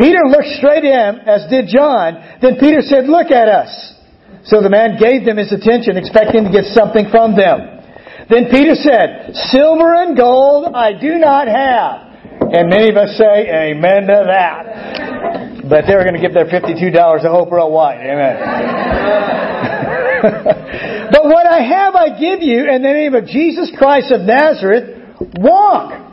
Peter 0.00 0.24
looked 0.24 0.56
straight 0.56 0.88
in, 0.88 1.20
as 1.28 1.44
did 1.52 1.68
John. 1.68 2.40
Then 2.40 2.56
Peter 2.56 2.80
said, 2.80 3.12
Look 3.12 3.28
at 3.28 3.44
us. 3.44 3.68
So 4.48 4.64
the 4.64 4.72
man 4.72 4.96
gave 4.96 5.28
them 5.28 5.36
his 5.36 5.52
attention, 5.52 6.00
expecting 6.00 6.48
to 6.48 6.52
get 6.52 6.72
something 6.72 7.12
from 7.12 7.36
them. 7.36 7.73
Then 8.28 8.48
Peter 8.50 8.74
said, 8.74 9.34
Silver 9.50 9.94
and 9.94 10.16
gold 10.16 10.74
I 10.74 10.92
do 10.98 11.18
not 11.18 11.46
have. 11.48 12.14
And 12.52 12.68
many 12.70 12.88
of 12.90 12.96
us 12.96 13.16
say, 13.18 13.48
Amen 13.70 14.06
to 14.06 14.24
that. 14.26 15.68
But 15.68 15.86
they 15.86 15.94
were 15.94 16.04
going 16.04 16.14
to 16.14 16.20
give 16.20 16.34
their 16.34 16.46
$52 16.46 16.92
to 17.22 17.28
Oprah 17.28 17.70
White. 17.70 18.00
Amen. 18.00 18.36
but 21.12 21.24
what 21.24 21.46
I 21.46 21.60
have 21.60 21.94
I 21.94 22.18
give 22.18 22.42
you 22.42 22.68
in 22.68 22.82
the 22.82 22.92
name 22.92 23.14
of 23.14 23.26
Jesus 23.26 23.70
Christ 23.76 24.12
of 24.12 24.22
Nazareth, 24.22 25.18
walk. 25.38 26.03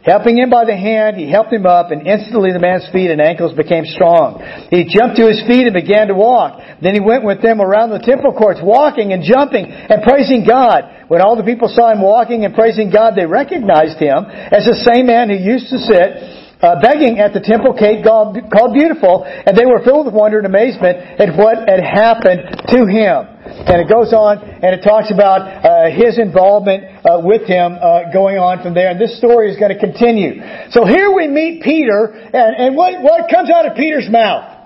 Helping 0.00 0.40
him 0.40 0.48
by 0.48 0.64
the 0.64 0.76
hand, 0.76 1.20
he 1.20 1.28
helped 1.28 1.52
him 1.52 1.68
up, 1.68 1.92
and 1.92 2.08
instantly 2.08 2.56
the 2.56 2.58
man's 2.58 2.88
feet 2.88 3.12
and 3.12 3.20
ankles 3.20 3.52
became 3.52 3.84
strong. 3.84 4.40
He 4.72 4.88
jumped 4.88 5.20
to 5.20 5.28
his 5.28 5.44
feet 5.44 5.68
and 5.68 5.76
began 5.76 6.08
to 6.08 6.16
walk. 6.16 6.56
Then 6.80 6.96
he 6.96 7.04
went 7.04 7.20
with 7.20 7.44
them 7.44 7.60
around 7.60 7.92
the 7.92 8.00
temple 8.00 8.32
courts, 8.32 8.64
walking 8.64 9.12
and 9.12 9.20
jumping 9.20 9.68
and 9.68 10.00
praising 10.00 10.48
God. 10.48 11.04
When 11.12 11.20
all 11.20 11.36
the 11.36 11.44
people 11.44 11.68
saw 11.68 11.92
him 11.92 12.00
walking 12.00 12.48
and 12.48 12.56
praising 12.56 12.88
God, 12.88 13.12
they 13.12 13.28
recognized 13.28 14.00
him 14.00 14.24
as 14.24 14.64
the 14.64 14.80
same 14.88 15.04
man 15.04 15.28
who 15.28 15.36
used 15.36 15.68
to 15.68 15.76
sit 15.76 16.40
uh, 16.64 16.80
begging 16.80 17.20
at 17.20 17.32
the 17.32 17.40
temple 17.40 17.76
gate 17.76 18.04
called, 18.04 18.36
called 18.52 18.72
Beautiful, 18.72 19.24
and 19.24 19.56
they 19.56 19.64
were 19.64 19.84
filled 19.84 20.06
with 20.06 20.14
wonder 20.14 20.38
and 20.40 20.46
amazement 20.48 20.96
at 21.20 21.36
what 21.36 21.68
had 21.68 21.80
happened 21.80 22.40
to 22.72 22.88
him. 22.88 23.29
And 23.50 23.80
it 23.82 23.88
goes 23.88 24.12
on, 24.12 24.38
and 24.38 24.74
it 24.74 24.82
talks 24.82 25.10
about 25.10 25.42
uh, 25.42 25.90
his 25.90 26.18
involvement 26.18 26.84
uh, 27.04 27.20
with 27.22 27.46
him 27.46 27.74
uh, 27.74 28.12
going 28.12 28.38
on 28.38 28.62
from 28.62 28.74
there. 28.74 28.90
And 28.90 29.00
this 29.00 29.18
story 29.18 29.50
is 29.50 29.58
going 29.58 29.72
to 29.72 29.78
continue. 29.78 30.40
So 30.70 30.86
here 30.86 31.12
we 31.12 31.28
meet 31.28 31.62
Peter, 31.62 32.06
and, 32.06 32.56
and 32.56 32.76
what, 32.76 33.02
what 33.02 33.30
comes 33.30 33.50
out 33.50 33.66
of 33.66 33.76
Peter's 33.76 34.08
mouth? 34.08 34.58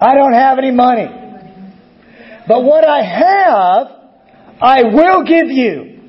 I 0.00 0.14
don't 0.14 0.32
have 0.32 0.58
any 0.58 0.70
money. 0.70 1.08
But 2.48 2.64
what 2.64 2.84
I 2.84 3.02
have, 3.02 3.86
I 4.60 4.82
will 4.84 5.24
give 5.24 5.48
you. 5.48 6.00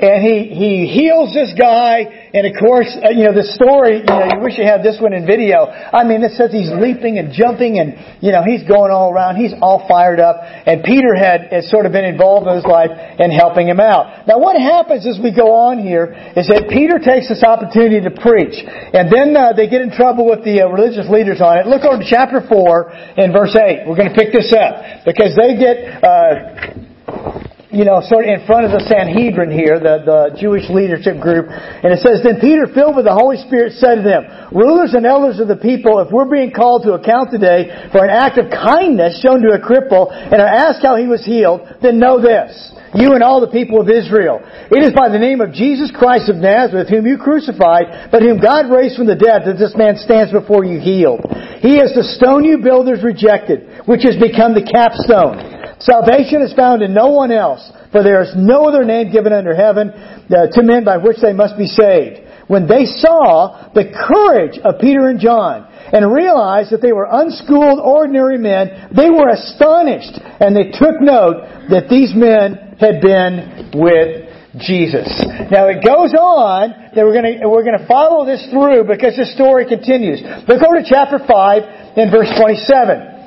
And 0.00 0.22
he, 0.22 0.54
he 0.54 0.86
heals 0.86 1.34
this 1.34 1.52
guy, 1.58 2.17
and 2.34 2.44
of 2.44 2.52
course, 2.60 2.92
uh, 3.00 3.08
you 3.08 3.24
know, 3.24 3.32
the 3.32 3.46
story, 3.56 4.04
you 4.04 4.12
know, 4.12 4.28
you 4.28 4.40
wish 4.44 4.60
you 4.60 4.68
had 4.68 4.84
this 4.84 5.00
one 5.00 5.16
in 5.16 5.24
video. 5.24 5.64
I 5.64 6.04
mean, 6.04 6.20
it 6.20 6.36
says 6.36 6.52
he's 6.52 6.68
leaping 6.68 7.16
and 7.16 7.32
jumping 7.32 7.80
and, 7.80 7.96
you 8.20 8.32
know, 8.32 8.44
he's 8.44 8.60
going 8.68 8.92
all 8.92 9.08
around. 9.08 9.40
He's 9.40 9.56
all 9.64 9.88
fired 9.88 10.20
up. 10.20 10.44
And 10.44 10.84
Peter 10.84 11.16
had, 11.16 11.48
had 11.48 11.64
sort 11.72 11.88
of 11.88 11.92
been 11.92 12.04
involved 12.04 12.44
in 12.46 12.54
his 12.56 12.68
life 12.68 12.92
and 12.92 13.32
helping 13.32 13.64
him 13.64 13.80
out. 13.80 14.28
Now 14.28 14.36
what 14.36 14.60
happens 14.60 15.08
as 15.08 15.16
we 15.16 15.32
go 15.32 15.56
on 15.72 15.80
here 15.80 16.12
is 16.36 16.48
that 16.52 16.68
Peter 16.68 17.00
takes 17.00 17.32
this 17.32 17.40
opportunity 17.40 18.04
to 18.04 18.12
preach. 18.12 18.60
And 18.60 19.08
then 19.08 19.32
uh, 19.32 19.56
they 19.56 19.68
get 19.68 19.80
in 19.80 19.88
trouble 19.88 20.28
with 20.28 20.44
the 20.44 20.62
uh, 20.62 20.68
religious 20.68 21.08
leaders 21.08 21.40
on 21.40 21.56
it. 21.58 21.64
Look 21.64 21.88
over 21.88 22.04
to 22.04 22.08
chapter 22.08 22.44
4 22.44 23.24
in 23.24 23.32
verse 23.32 23.56
8. 23.56 23.88
We're 23.88 23.96
going 23.96 24.12
to 24.12 24.18
pick 24.18 24.36
this 24.36 24.52
up. 24.52 25.08
Because 25.08 25.32
they 25.32 25.56
get, 25.56 26.04
uh, 26.04 27.57
you 27.68 27.84
know, 27.84 28.00
sort 28.00 28.24
of 28.24 28.32
in 28.32 28.40
front 28.48 28.64
of 28.64 28.72
the 28.72 28.80
Sanhedrin 28.88 29.52
here, 29.52 29.76
the, 29.76 30.00
the 30.00 30.20
Jewish 30.40 30.64
leadership 30.72 31.20
group. 31.20 31.52
And 31.52 31.92
it 31.92 32.00
says, 32.00 32.24
Then 32.24 32.40
Peter, 32.40 32.64
filled 32.64 32.96
with 32.96 33.04
the 33.04 33.12
Holy 33.12 33.36
Spirit, 33.44 33.76
said 33.76 34.00
to 34.00 34.04
them, 34.04 34.24
Rulers 34.56 34.96
and 34.96 35.04
elders 35.04 35.36
of 35.36 35.52
the 35.52 35.60
people, 35.60 36.00
if 36.00 36.08
we're 36.08 36.32
being 36.32 36.48
called 36.48 36.88
to 36.88 36.96
account 36.96 37.28
today 37.28 37.68
for 37.92 38.00
an 38.00 38.08
act 38.08 38.40
of 38.40 38.48
kindness 38.48 39.20
shown 39.20 39.44
to 39.44 39.52
a 39.52 39.60
cripple 39.60 40.08
and 40.08 40.40
are 40.40 40.48
asked 40.48 40.80
how 40.80 40.96
he 40.96 41.04
was 41.04 41.20
healed, 41.28 41.60
then 41.84 42.00
know 42.00 42.16
this. 42.16 42.56
You 42.96 43.12
and 43.12 43.20
all 43.20 43.44
the 43.44 43.52
people 43.52 43.84
of 43.84 43.92
Israel. 43.92 44.40
It 44.72 44.80
is 44.80 44.96
by 44.96 45.12
the 45.12 45.20
name 45.20 45.44
of 45.44 45.52
Jesus 45.52 45.92
Christ 45.92 46.32
of 46.32 46.40
Nazareth, 46.40 46.88
whom 46.88 47.04
you 47.04 47.20
crucified, 47.20 48.08
but 48.08 48.24
whom 48.24 48.40
God 48.40 48.72
raised 48.72 48.96
from 48.96 49.12
the 49.12 49.18
dead, 49.18 49.44
that 49.44 49.60
this 49.60 49.76
man 49.76 50.00
stands 50.00 50.32
before 50.32 50.64
you 50.64 50.80
healed. 50.80 51.20
He 51.60 51.76
is 51.76 51.92
the 51.92 52.16
stone 52.16 52.48
you 52.48 52.64
builders 52.64 53.04
rejected, 53.04 53.84
which 53.84 54.08
has 54.08 54.16
become 54.16 54.56
the 54.56 54.64
capstone. 54.64 55.57
Salvation 55.80 56.42
is 56.42 56.52
found 56.54 56.82
in 56.82 56.92
no 56.92 57.08
one 57.08 57.30
else, 57.30 57.70
for 57.92 58.02
there 58.02 58.22
is 58.22 58.32
no 58.36 58.66
other 58.68 58.84
name 58.84 59.12
given 59.12 59.32
under 59.32 59.54
heaven 59.54 59.90
uh, 59.90 60.46
to 60.52 60.62
men 60.62 60.84
by 60.84 60.96
which 60.96 61.18
they 61.22 61.32
must 61.32 61.56
be 61.56 61.66
saved. 61.66 62.26
When 62.48 62.66
they 62.66 62.86
saw 62.86 63.70
the 63.74 63.92
courage 63.92 64.58
of 64.64 64.80
Peter 64.80 65.08
and 65.08 65.20
John 65.20 65.68
and 65.92 66.12
realized 66.12 66.72
that 66.72 66.80
they 66.80 66.92
were 66.92 67.06
unschooled, 67.10 67.78
ordinary 67.78 68.38
men, 68.38 68.88
they 68.96 69.10
were 69.10 69.28
astonished 69.28 70.16
and 70.40 70.56
they 70.56 70.72
took 70.72 71.00
note 71.00 71.44
that 71.68 71.88
these 71.88 72.16
men 72.16 72.76
had 72.80 73.00
been 73.04 73.70
with 73.76 74.24
Jesus. 74.64 75.06
Now 75.52 75.68
it 75.68 75.84
goes 75.84 76.16
on 76.16 76.72
that 76.96 77.04
we're 77.04 77.12
going 77.12 77.38
to 77.38 77.48
we're 77.48 77.62
to 77.62 77.86
follow 77.86 78.24
this 78.24 78.48
through 78.48 78.88
because 78.88 79.14
the 79.14 79.28
story 79.36 79.68
continues. 79.68 80.24
Look 80.48 80.64
over 80.64 80.80
to 80.80 80.86
chapter 80.88 81.20
five 81.20 81.62
and 82.00 82.10
verse 82.10 82.32
twenty-seven. 82.32 83.17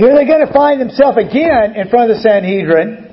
Here 0.00 0.16
they're 0.16 0.24
going 0.24 0.46
to 0.48 0.52
find 0.56 0.80
themselves 0.80 1.20
again 1.20 1.76
in 1.76 1.92
front 1.92 2.08
of 2.08 2.16
the 2.16 2.22
Sanhedrin. 2.24 3.04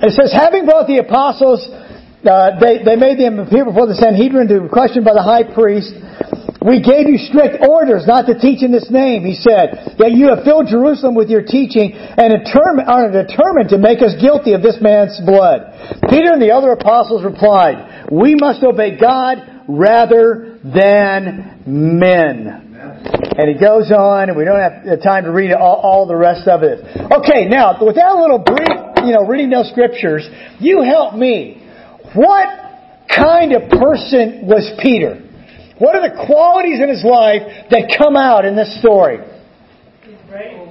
It 0.00 0.16
says, 0.16 0.32
having 0.32 0.64
brought 0.64 0.88
the 0.88 1.04
apostles, 1.04 1.68
uh, 1.68 2.56
they, 2.56 2.80
they 2.80 2.96
made 2.96 3.20
them 3.20 3.44
appear 3.44 3.68
before 3.68 3.84
the 3.84 4.00
Sanhedrin 4.00 4.48
to 4.48 4.64
be 4.64 4.72
questioned 4.72 5.04
by 5.04 5.12
the 5.12 5.20
high 5.20 5.44
priest. 5.44 5.92
We 6.64 6.80
gave 6.80 7.12
you 7.12 7.20
strict 7.28 7.60
orders 7.60 8.08
not 8.08 8.24
to 8.24 8.40
teach 8.40 8.64
in 8.64 8.72
this 8.72 8.88
name, 8.88 9.20
he 9.28 9.36
said. 9.36 10.00
Yet 10.00 10.16
you 10.16 10.32
have 10.32 10.48
filled 10.48 10.72
Jerusalem 10.72 11.12
with 11.12 11.28
your 11.28 11.44
teaching 11.44 11.92
and 11.92 12.32
are 12.32 13.12
determined 13.12 13.68
to 13.68 13.76
make 13.76 14.00
us 14.00 14.16
guilty 14.16 14.56
of 14.56 14.64
this 14.64 14.80
man's 14.80 15.20
blood. 15.28 15.76
Peter 16.08 16.32
and 16.32 16.40
the 16.40 16.56
other 16.56 16.72
apostles 16.72 17.20
replied, 17.20 18.08
We 18.08 18.32
must 18.32 18.64
obey 18.64 18.96
God 18.96 19.44
rather 19.68 20.56
than 20.64 21.60
men. 21.68 22.67
And 23.38 23.48
he 23.48 23.54
goes 23.54 23.92
on, 23.92 24.30
and 24.30 24.36
we 24.36 24.44
don't 24.44 24.58
have 24.58 25.00
time 25.00 25.22
to 25.22 25.30
read 25.30 25.52
all, 25.52 25.76
all 25.76 26.06
the 26.08 26.16
rest 26.16 26.48
of 26.48 26.64
it. 26.64 26.82
Okay, 26.82 27.46
now, 27.46 27.78
with 27.80 27.94
that 27.94 28.16
little 28.16 28.40
brief, 28.40 29.06
you 29.06 29.14
know, 29.14 29.22
reading 29.28 29.48
those 29.48 29.70
scriptures, 29.70 30.28
you 30.58 30.82
help 30.82 31.14
me. 31.14 31.64
What 32.14 32.48
kind 33.08 33.52
of 33.52 33.70
person 33.70 34.42
was 34.42 34.68
Peter? 34.82 35.22
What 35.78 35.94
are 35.94 36.02
the 36.02 36.26
qualities 36.26 36.80
in 36.82 36.88
his 36.88 37.04
life 37.04 37.70
that 37.70 37.94
come 37.96 38.16
out 38.16 38.44
in 38.44 38.56
this 38.56 38.80
story? 38.80 39.18
He's 40.02 40.18
brave. 40.28 40.68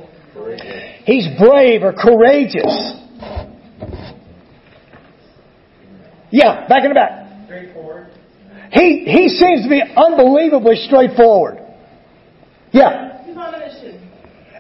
He's 1.06 1.28
brave 1.40 1.84
or 1.84 1.94
courageous. 1.94 2.68
Yeah, 6.32 6.68
back 6.68 6.84
in 6.84 6.90
the 6.90 6.96
back. 6.96 7.46
Straightforward. 7.46 8.10
He, 8.74 9.06
he 9.08 9.30
seems 9.30 9.64
to 9.64 9.70
be 9.70 9.82
unbelievably 9.82 10.76
straightforward. 10.86 11.64
Yeah. 12.78 13.26
He's 13.26 13.36
on 13.36 13.56
a 13.56 13.60
mission. 13.60 14.10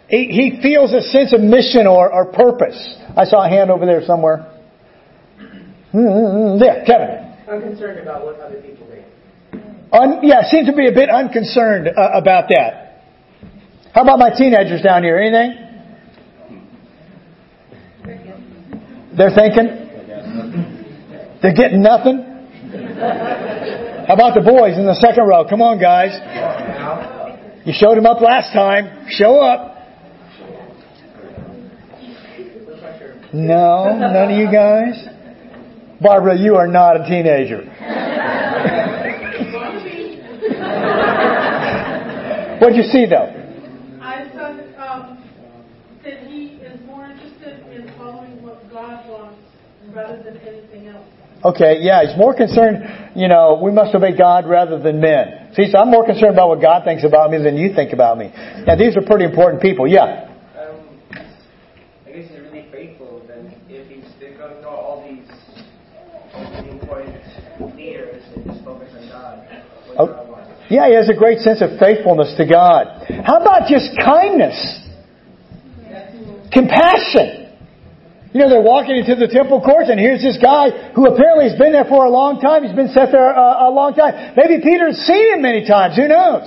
He, 0.10 0.26
he 0.28 0.60
feels 0.62 0.94
a 0.94 1.02
sense 1.02 1.34
of 1.34 1.42
mission 1.42 1.86
or, 1.86 2.12
or 2.12 2.32
purpose. 2.32 2.96
I 3.16 3.26
saw 3.26 3.46
a 3.46 3.50
hand 3.50 3.70
over 3.70 3.86
there 3.86 4.02
somewhere. 4.06 4.54
Mm-hmm. 5.94 6.60
There, 6.60 6.84
Kevin. 6.86 7.36
Unconcerned 7.48 8.00
about 8.00 8.26
what 8.26 8.40
other 8.40 8.62
people 8.62 8.88
think. 8.88 9.06
Un, 9.94 10.20
yeah, 10.24 10.42
seems 10.50 10.68
to 10.68 10.74
be 10.76 10.88
a 10.88 10.92
bit 10.92 11.10
unconcerned 11.10 11.88
uh, 11.88 12.10
about 12.14 12.50
that. 12.50 13.04
How 13.94 14.02
about 14.02 14.20
my 14.20 14.32
teenagers 14.36 14.82
down 14.82 15.04
here? 15.04 15.18
Anything? 15.18 15.64
They're 19.16 19.34
thinking? 19.34 19.68
They're 21.42 21.54
getting 21.54 21.82
nothing? 21.82 22.24
How 24.08 24.14
about 24.14 24.36
the 24.36 24.42
boys 24.42 24.78
in 24.78 24.86
the 24.86 24.96
second 24.96 25.28
row? 25.28 25.46
Come 25.50 25.62
on, 25.62 25.80
guys. 25.80 26.12
You 27.68 27.74
showed 27.74 27.98
him 27.98 28.06
up 28.06 28.22
last 28.22 28.54
time. 28.54 29.08
Show 29.10 29.42
up. 29.42 29.76
No, 33.34 34.00
none 34.00 34.32
of 34.32 34.38
you 34.40 34.50
guys. 34.50 35.06
Barbara, 36.00 36.38
you 36.40 36.56
are 36.56 36.68
not 36.68 36.96
a 36.96 37.04
teenager. 37.04 37.66
What'd 42.62 42.78
you 42.78 42.84
see 42.84 43.06
though? 43.06 43.34
I 44.02 44.30
thought 44.34 44.58
um, 44.80 45.18
that 46.06 46.26
he 46.26 46.62
is 46.64 46.80
more 46.86 47.08
interested 47.08 47.68
in 47.70 47.92
following 47.98 48.42
what 48.44 48.64
God 48.72 49.10
wants 49.10 49.42
rather 49.94 50.24
than 50.24 50.38
anything 50.38 50.88
else. 50.88 51.17
Okay, 51.46 51.78
yeah, 51.82 52.06
he's 52.06 52.18
more 52.18 52.36
concerned, 52.36 53.12
you 53.16 53.28
know, 53.28 53.60
we 53.62 53.72
must 53.72 53.94
obey 53.94 54.16
God 54.18 54.48
rather 54.50 54.80
than 54.80 55.00
men. 55.00 55.54
See, 55.54 55.70
so 55.72 55.78
I'm 55.78 55.90
more 55.90 56.06
concerned 56.06 56.34
about 56.34 56.50
what 56.50 56.62
God 56.62 56.84
thinks 56.84 57.04
about 57.06 57.30
me 57.32 57.38
than 57.38 57.58
you 57.58 57.74
think 57.74 57.94
about 57.94 58.18
me. 58.18 58.32
Now, 58.66 58.76
these 58.76 58.98
are 58.98 59.02
pretty 59.06 59.26
important 59.26 59.62
people. 59.62 59.88
Yeah. 59.88 60.30
Um, 60.58 60.82
I 62.06 62.12
guess 62.12 62.30
he's 62.30 62.40
really 62.40 62.68
faithful. 62.72 63.22
Then, 63.28 63.54
if 63.70 63.88
he's 63.88 64.04
going 64.20 64.56
to 64.56 64.62
know 64.62 64.70
all 64.70 65.06
these 65.08 65.30
important 66.68 67.16
leaders 67.76 68.24
and 68.36 68.46
just 68.46 68.66
focus 68.66 68.90
on 69.00 69.08
God, 69.10 69.38
what 69.88 70.00
Oh. 70.00 70.08
God 70.08 70.30
wants. 70.30 70.52
Yeah, 70.70 70.88
he 70.90 70.96
has 70.96 71.08
a 71.10 71.14
great 71.16 71.40
sense 71.40 71.62
of 71.62 71.80
faithfulness 71.80 72.34
to 72.38 72.46
God. 72.46 73.06
How 73.26 73.40
about 73.40 73.70
just 73.70 73.96
kindness? 74.04 74.84
Compassion. 76.52 77.47
You 78.38 78.46
know, 78.46 78.54
they're 78.54 78.62
walking 78.62 79.02
into 79.02 79.18
the 79.18 79.26
temple 79.26 79.66
courts, 79.66 79.90
and 79.90 79.98
here's 79.98 80.22
this 80.22 80.38
guy 80.38 80.94
who 80.94 81.10
apparently 81.10 81.50
has 81.50 81.58
been 81.58 81.74
there 81.74 81.90
for 81.90 82.06
a 82.06 82.14
long 82.14 82.38
time. 82.38 82.62
He's 82.62 82.78
been 82.78 82.94
set 82.94 83.10
there 83.10 83.34
a, 83.34 83.66
a 83.66 83.72
long 83.74 83.98
time. 83.98 84.38
Maybe 84.38 84.62
Peter's 84.62 84.94
seen 85.10 85.34
him 85.34 85.42
many 85.42 85.66
times. 85.66 85.98
Who 85.98 86.06
knows? 86.06 86.46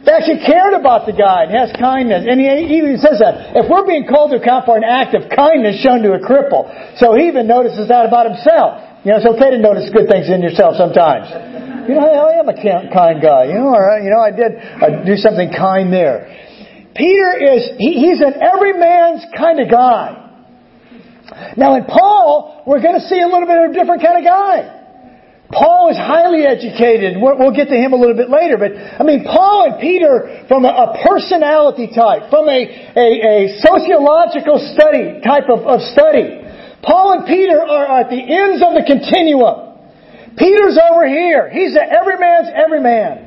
They 0.00 0.16
actually 0.16 0.40
cared 0.48 0.72
about 0.72 1.04
the 1.04 1.12
guy 1.12 1.44
and 1.44 1.52
has 1.52 1.76
kindness. 1.76 2.24
And 2.24 2.40
he 2.40 2.48
even 2.80 2.96
says 2.96 3.20
that. 3.20 3.52
If 3.52 3.68
we're 3.68 3.84
being 3.84 4.08
called 4.08 4.32
to 4.32 4.40
account 4.40 4.64
for 4.64 4.80
an 4.80 4.86
act 4.88 5.12
of 5.12 5.28
kindness 5.28 5.76
shown 5.84 6.00
to 6.00 6.16
a 6.16 6.20
cripple, 6.24 6.64
so 6.96 7.12
he 7.20 7.28
even 7.28 7.44
notices 7.44 7.92
that 7.92 8.08
about 8.08 8.32
himself. 8.32 8.80
You 9.04 9.12
know, 9.12 9.20
it's 9.20 9.28
okay 9.28 9.52
to 9.52 9.60
notice 9.60 9.92
good 9.92 10.08
things 10.08 10.32
in 10.32 10.40
yourself 10.40 10.80
sometimes. 10.80 11.28
You 11.84 12.00
know, 12.00 12.08
I 12.08 12.40
am 12.40 12.48
a 12.48 12.56
kind 12.56 13.20
guy. 13.20 13.52
You 13.52 13.60
know, 13.60 13.76
all 13.76 13.84
right. 13.84 14.00
You 14.00 14.08
know, 14.08 14.24
I 14.24 14.32
did 14.32 14.56
uh, 14.56 15.04
do 15.04 15.20
something 15.20 15.52
kind 15.52 15.92
there. 15.92 16.45
Peter 16.96 17.36
is, 17.36 17.76
he, 17.78 18.00
he's 18.00 18.20
an 18.20 18.40
every 18.40 18.72
man's 18.72 19.24
kind 19.36 19.60
of 19.60 19.70
guy. 19.70 20.26
Now 21.56 21.76
in 21.76 21.84
Paul, 21.84 22.64
we're 22.66 22.80
going 22.80 22.98
to 22.98 23.06
see 23.06 23.20
a 23.20 23.28
little 23.28 23.46
bit 23.46 23.58
of 23.60 23.70
a 23.70 23.74
different 23.74 24.02
kind 24.02 24.18
of 24.18 24.24
guy. 24.24 24.76
Paul 25.52 25.90
is 25.94 25.96
highly 25.96 26.42
educated. 26.42 27.22
We'll 27.22 27.54
get 27.54 27.68
to 27.68 27.78
him 27.78 27.92
a 27.92 27.96
little 27.96 28.16
bit 28.16 28.30
later, 28.30 28.58
but 28.58 28.74
I 28.74 29.04
mean, 29.06 29.22
Paul 29.22 29.70
and 29.70 29.78
Peter, 29.78 30.42
from 30.48 30.64
a, 30.64 30.98
personality 31.06 31.86
type, 31.94 32.30
from 32.30 32.48
a, 32.48 32.60
a, 32.98 33.08
a 33.22 33.36
sociological 33.62 34.58
study 34.74 35.22
type 35.22 35.46
of, 35.46 35.62
of 35.62 35.78
study, 35.94 36.42
Paul 36.82 37.18
and 37.18 37.26
Peter 37.26 37.62
are 37.62 38.00
at 38.00 38.10
the 38.10 38.18
ends 38.18 38.58
of 38.58 38.74
the 38.74 38.82
continuum. 38.82 39.78
Peter's 40.36 40.78
over 40.90 41.06
here. 41.06 41.48
He's 41.50 41.76
a 41.76 41.84
every 41.84 42.18
man's 42.18 42.48
every 42.50 42.80
man. 42.80 43.25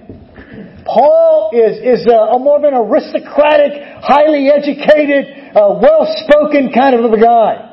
Paul 0.89 1.53
is, 1.53 1.77
is 1.77 2.07
a, 2.09 2.33
a 2.33 2.39
more 2.39 2.57
of 2.57 2.65
an 2.65 2.73
aristocratic, 2.73 3.77
highly 4.01 4.49
educated, 4.49 5.53
uh, 5.53 5.77
well-spoken 5.77 6.73
kind 6.73 6.97
of 6.97 7.05
a 7.05 7.21
guy. 7.21 7.69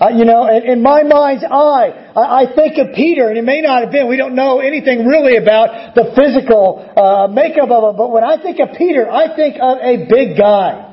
Uh, 0.00 0.08
you 0.14 0.24
know, 0.24 0.46
in, 0.46 0.78
in, 0.78 0.82
my 0.82 1.02
mind's 1.02 1.42
eye, 1.42 1.90
I, 2.16 2.46
I, 2.46 2.54
think 2.54 2.78
of 2.78 2.94
Peter, 2.94 3.28
and 3.28 3.36
it 3.36 3.42
may 3.42 3.60
not 3.60 3.82
have 3.82 3.90
been, 3.90 4.08
we 4.08 4.16
don't 4.16 4.34
know 4.34 4.60
anything 4.60 5.04
really 5.04 5.36
about 5.36 5.94
the 5.94 6.14
physical 6.16 6.80
uh, 6.96 7.26
makeup 7.26 7.68
of 7.68 7.82
him, 7.90 7.96
but 7.98 8.10
when 8.10 8.24
I 8.24 8.40
think 8.40 8.60
of 8.60 8.78
Peter, 8.78 9.10
I 9.10 9.34
think 9.34 9.56
of 9.60 9.76
a 9.82 10.06
big 10.08 10.38
guy. 10.38 10.86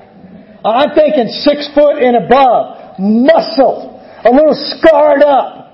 I'm 0.65 0.91
thinking 0.91 1.29
six 1.45 1.69
foot 1.73 2.01
and 2.01 2.17
above, 2.17 2.99
muscle, 2.99 4.01
a 4.25 4.31
little 4.33 4.57
scarred 4.75 5.23
up, 5.23 5.66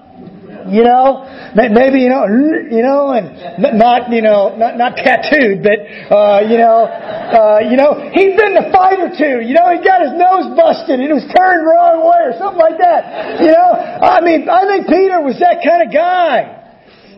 you 0.69 0.83
know, 0.83 1.25
maybe 1.55 1.99
you 1.99 2.09
know, 2.09 2.27
you 2.27 2.83
know, 2.83 3.11
and 3.11 3.33
not 3.77 4.11
you 4.11 4.21
know, 4.21 4.55
not 4.55 4.77
not 4.77 4.95
tattooed, 4.95 5.63
but 5.63 5.79
uh, 6.11 6.41
you 6.47 6.57
know, 6.57 6.87
uh, 6.87 7.59
you 7.65 7.75
know, 7.75 7.97
he'd 8.13 8.35
been 8.37 8.55
in 8.55 8.63
a 8.63 8.71
fight 8.71 8.99
or 8.99 9.11
two. 9.11 9.43
You 9.43 9.55
know, 9.55 9.67
he 9.73 9.83
got 9.83 10.03
his 10.03 10.13
nose 10.15 10.55
busted 10.55 10.99
and 10.99 11.09
it 11.09 11.13
was 11.13 11.27
turned 11.33 11.63
the 11.63 11.69
wrong 11.69 12.03
way 12.05 12.21
or 12.29 12.33
something 12.39 12.61
like 12.61 12.77
that. 12.79 13.41
You 13.41 13.51
know, 13.51 13.69
I 13.73 14.21
mean, 14.21 14.47
I 14.47 14.63
think 14.69 14.87
Peter 14.87 15.19
was 15.19 15.39
that 15.39 15.63
kind 15.65 15.83
of 15.83 15.89
guy. 15.91 16.63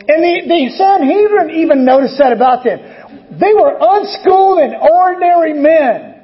And 0.07 0.21
the, 0.21 0.35
the 0.45 0.61
Sanhedrin 0.77 1.49
even 1.61 1.83
noticed 1.83 2.17
that 2.19 2.31
about 2.31 2.63
them. 2.63 2.77
They 3.39 3.53
were 3.57 3.73
unschooled 3.73 4.59
and 4.59 4.75
ordinary 4.75 5.53
men. 5.53 6.15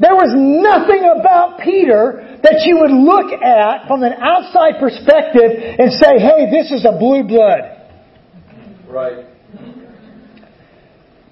There 0.00 0.14
was 0.14 0.30
nothing 0.32 1.02
about 1.04 1.58
Peter 1.58 2.27
that 2.42 2.62
you 2.64 2.78
would 2.78 2.94
look 2.94 3.32
at 3.42 3.88
from 3.88 4.02
an 4.02 4.12
outside 4.14 4.78
perspective 4.78 5.78
and 5.78 5.90
say, 5.92 6.18
hey, 6.18 6.46
this 6.50 6.70
is 6.70 6.84
a 6.84 6.96
blue 6.98 7.24
blood. 7.26 7.78
Right. 8.86 9.26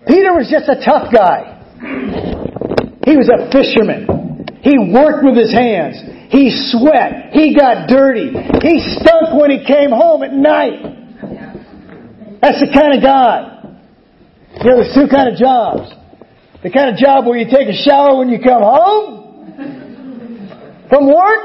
Peter 0.06 0.34
was 0.34 0.48
just 0.50 0.68
a 0.68 0.78
tough 0.82 1.12
guy. 1.12 1.62
He 3.06 3.14
was 3.16 3.30
a 3.30 3.50
fisherman. 3.50 4.46
He 4.62 4.74
worked 4.90 5.22
with 5.22 5.36
his 5.38 5.52
hands. 5.52 6.02
He 6.30 6.50
sweat. 6.50 7.30
He 7.32 7.54
got 7.54 7.86
dirty. 7.86 8.34
He 8.62 8.82
stunk 8.98 9.38
when 9.38 9.50
he 9.50 9.64
came 9.64 9.90
home 9.90 10.22
at 10.22 10.32
night. 10.32 10.82
That's 12.42 12.60
the 12.60 12.70
kind 12.74 12.98
of 12.98 13.02
guy. 13.02 13.56
You 14.62 14.70
know, 14.70 14.76
there's 14.82 14.94
two 14.94 15.06
kind 15.06 15.30
of 15.30 15.38
jobs. 15.38 15.90
The 16.62 16.70
kind 16.70 16.90
of 16.90 16.96
job 16.96 17.26
where 17.26 17.38
you 17.38 17.46
take 17.46 17.68
a 17.68 17.78
shower 17.78 18.18
when 18.18 18.28
you 18.28 18.38
come 18.42 18.62
home 18.62 19.25
from 20.88 21.06
work, 21.06 21.42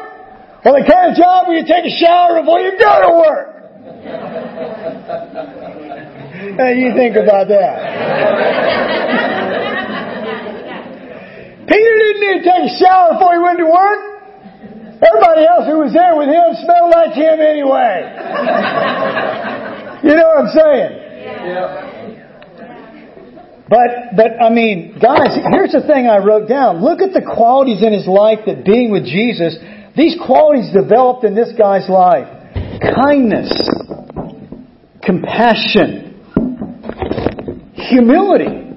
or 0.66 0.78
the 0.78 0.86
kind 0.86 1.12
of 1.12 1.18
job 1.18 1.48
where 1.48 1.58
you 1.58 1.66
take 1.66 1.86
a 1.86 1.96
shower 1.98 2.40
before 2.42 2.60
you 2.62 2.78
go 2.78 3.02
to 3.02 3.12
work. 3.18 3.48
Do 6.58 6.66
you 6.78 6.94
think 6.96 7.16
about 7.16 7.48
that? 7.50 7.78
Peter 11.68 11.94
didn't 11.98 12.22
need 12.22 12.38
to 12.40 12.46
take 12.46 12.64
a 12.70 12.76
shower 12.78 13.14
before 13.14 13.34
he 13.34 13.40
went 13.42 13.58
to 13.60 13.66
work. 13.66 14.02
Everybody 15.02 15.46
else 15.50 15.66
who 15.66 15.80
was 15.82 15.94
there 15.94 16.16
with 16.16 16.30
him 16.30 16.54
smelled 16.62 16.92
like 16.94 17.14
him 17.14 17.42
anyway. 17.42 18.06
You 20.04 20.14
know 20.18 20.28
what 20.30 20.46
I'm 20.46 20.54
saying? 20.54 20.92
Yeah. 21.50 21.91
But, 23.72 24.18
but 24.18 24.32
I 24.44 24.50
mean, 24.50 25.00
guys, 25.02 25.32
here's 25.50 25.72
the 25.72 25.88
thing 25.88 26.06
I 26.06 26.18
wrote 26.18 26.50
down. 26.50 26.84
Look 26.84 27.00
at 27.00 27.14
the 27.14 27.22
qualities 27.24 27.82
in 27.82 27.94
his 27.94 28.06
life 28.06 28.40
that 28.46 28.66
being 28.66 28.92
with 28.92 29.06
Jesus, 29.06 29.56
these 29.96 30.20
qualities 30.20 30.74
developed 30.74 31.24
in 31.24 31.36
this 31.36 31.54
guy's 31.58 31.88
life. 31.88 32.28
Kindness, 32.84 33.48
compassion, 35.02 36.20
humility. 37.72 38.76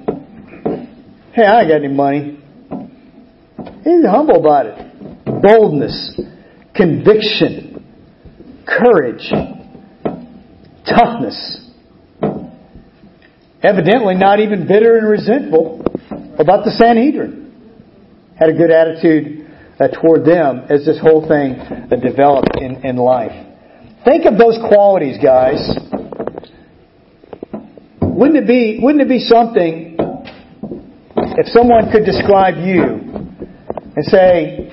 Hey, 1.35 1.43
I 1.43 1.63
ain't 1.63 1.71
got 1.71 1.83
any 1.83 1.89
money. 1.89 2.39
He's 3.83 4.07
humble 4.07 4.39
about 4.39 4.67
it. 4.67 4.79
Boldness, 5.43 6.21
conviction, 6.73 7.85
courage, 8.65 9.29
toughness, 10.87 11.64
Evidently 13.65 14.15
not 14.15 14.41
even 14.41 14.69
bitter 14.69 14.99
and 14.99 15.09
resentful 15.09 15.81
about 16.39 16.65
the 16.67 16.71
Sanhedrin. 16.77 17.51
Had 18.39 18.51
a 18.51 18.53
good 18.53 18.71
attitude 18.71 19.49
uh, 19.81 19.89
toward 19.89 20.27
them 20.27 20.67
as 20.69 20.85
this 20.85 20.99
whole 21.01 21.27
thing 21.27 21.53
uh, 21.55 21.97
developed 21.97 22.59
in, 22.61 22.85
in 22.85 22.97
life. 22.97 23.33
Think 24.05 24.27
of 24.27 24.37
those 24.37 24.59
qualities, 24.69 25.17
guys. 25.23 25.57
Wouldn't 28.03 28.37
it 28.37 28.47
be, 28.47 28.81
wouldn't 28.83 29.01
it 29.01 29.09
be 29.09 29.21
something 29.21 29.97
if 31.17 31.47
someone 31.49 31.91
could 31.91 32.05
describe 32.05 32.57
you 32.57 32.85
and 33.97 34.05
say, 34.05 34.73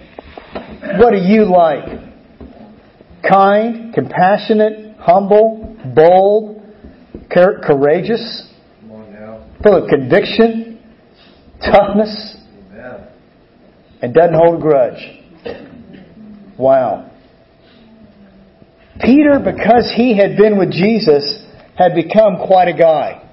what 0.99 1.13
are 1.13 1.23
you 1.23 1.45
like? 1.45 1.85
Kind, 3.27 3.93
compassionate, 3.93 4.97
humble, 4.97 5.77
bold, 5.95 6.61
courageous, 7.29 8.50
full 9.63 9.83
of 9.83 9.89
conviction, 9.89 10.79
toughness, 11.63 12.37
and 14.01 14.13
doesn't 14.13 14.33
hold 14.33 14.57
a 14.57 14.61
grudge. 14.61 15.21
Wow. 16.57 17.11
Peter, 18.99 19.39
because 19.39 19.91
he 19.95 20.17
had 20.17 20.37
been 20.37 20.57
with 20.57 20.71
Jesus, 20.71 21.45
had 21.77 21.93
become 21.95 22.37
quite 22.47 22.67
a 22.67 22.77
guy. 22.77 23.27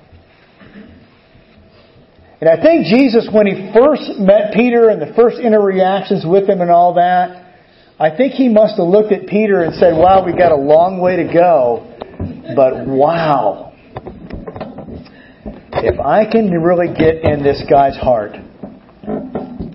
And 2.40 2.48
I 2.48 2.62
think 2.62 2.86
Jesus, 2.86 3.28
when 3.32 3.46
he 3.46 3.72
first 3.74 4.18
met 4.18 4.54
Peter 4.54 4.90
and 4.90 5.02
the 5.02 5.12
first 5.16 5.38
interactions 5.38 6.24
with 6.24 6.48
him 6.48 6.60
and 6.60 6.70
all 6.70 6.94
that, 6.94 7.46
I 7.98 8.16
think 8.16 8.34
he 8.34 8.48
must 8.48 8.76
have 8.78 8.86
looked 8.86 9.12
at 9.12 9.26
Peter 9.26 9.62
and 9.62 9.74
said, 9.74 9.92
wow, 9.92 10.24
we 10.24 10.32
got 10.32 10.52
a 10.52 10.56
long 10.56 11.00
way 11.00 11.16
to 11.16 11.24
go, 11.24 11.82
but 12.54 12.86
wow, 12.86 13.67
if 15.84 16.00
I 16.00 16.24
can 16.30 16.50
really 16.50 16.88
get 16.88 17.24
in 17.24 17.42
this 17.42 17.62
guy's 17.70 17.96
heart, 17.96 18.32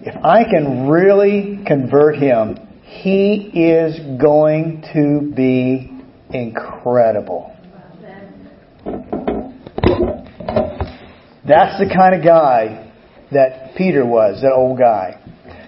if 0.06 0.16
I 0.24 0.44
can 0.44 0.90
really 0.90 1.64
convert 1.66 2.18
him, 2.18 2.58
he 2.84 3.50
is 3.54 4.00
going 4.20 4.84
to 4.94 5.34
be 5.36 5.90
incredible. 6.32 7.56
That's 11.46 11.80
the 11.80 11.92
kind 11.94 12.16
of 12.16 12.24
guy 12.24 12.92
that 13.32 13.76
Peter 13.78 14.06
was, 14.06 14.42
that 14.42 14.54
old 14.54 14.80
guy. 14.80 15.20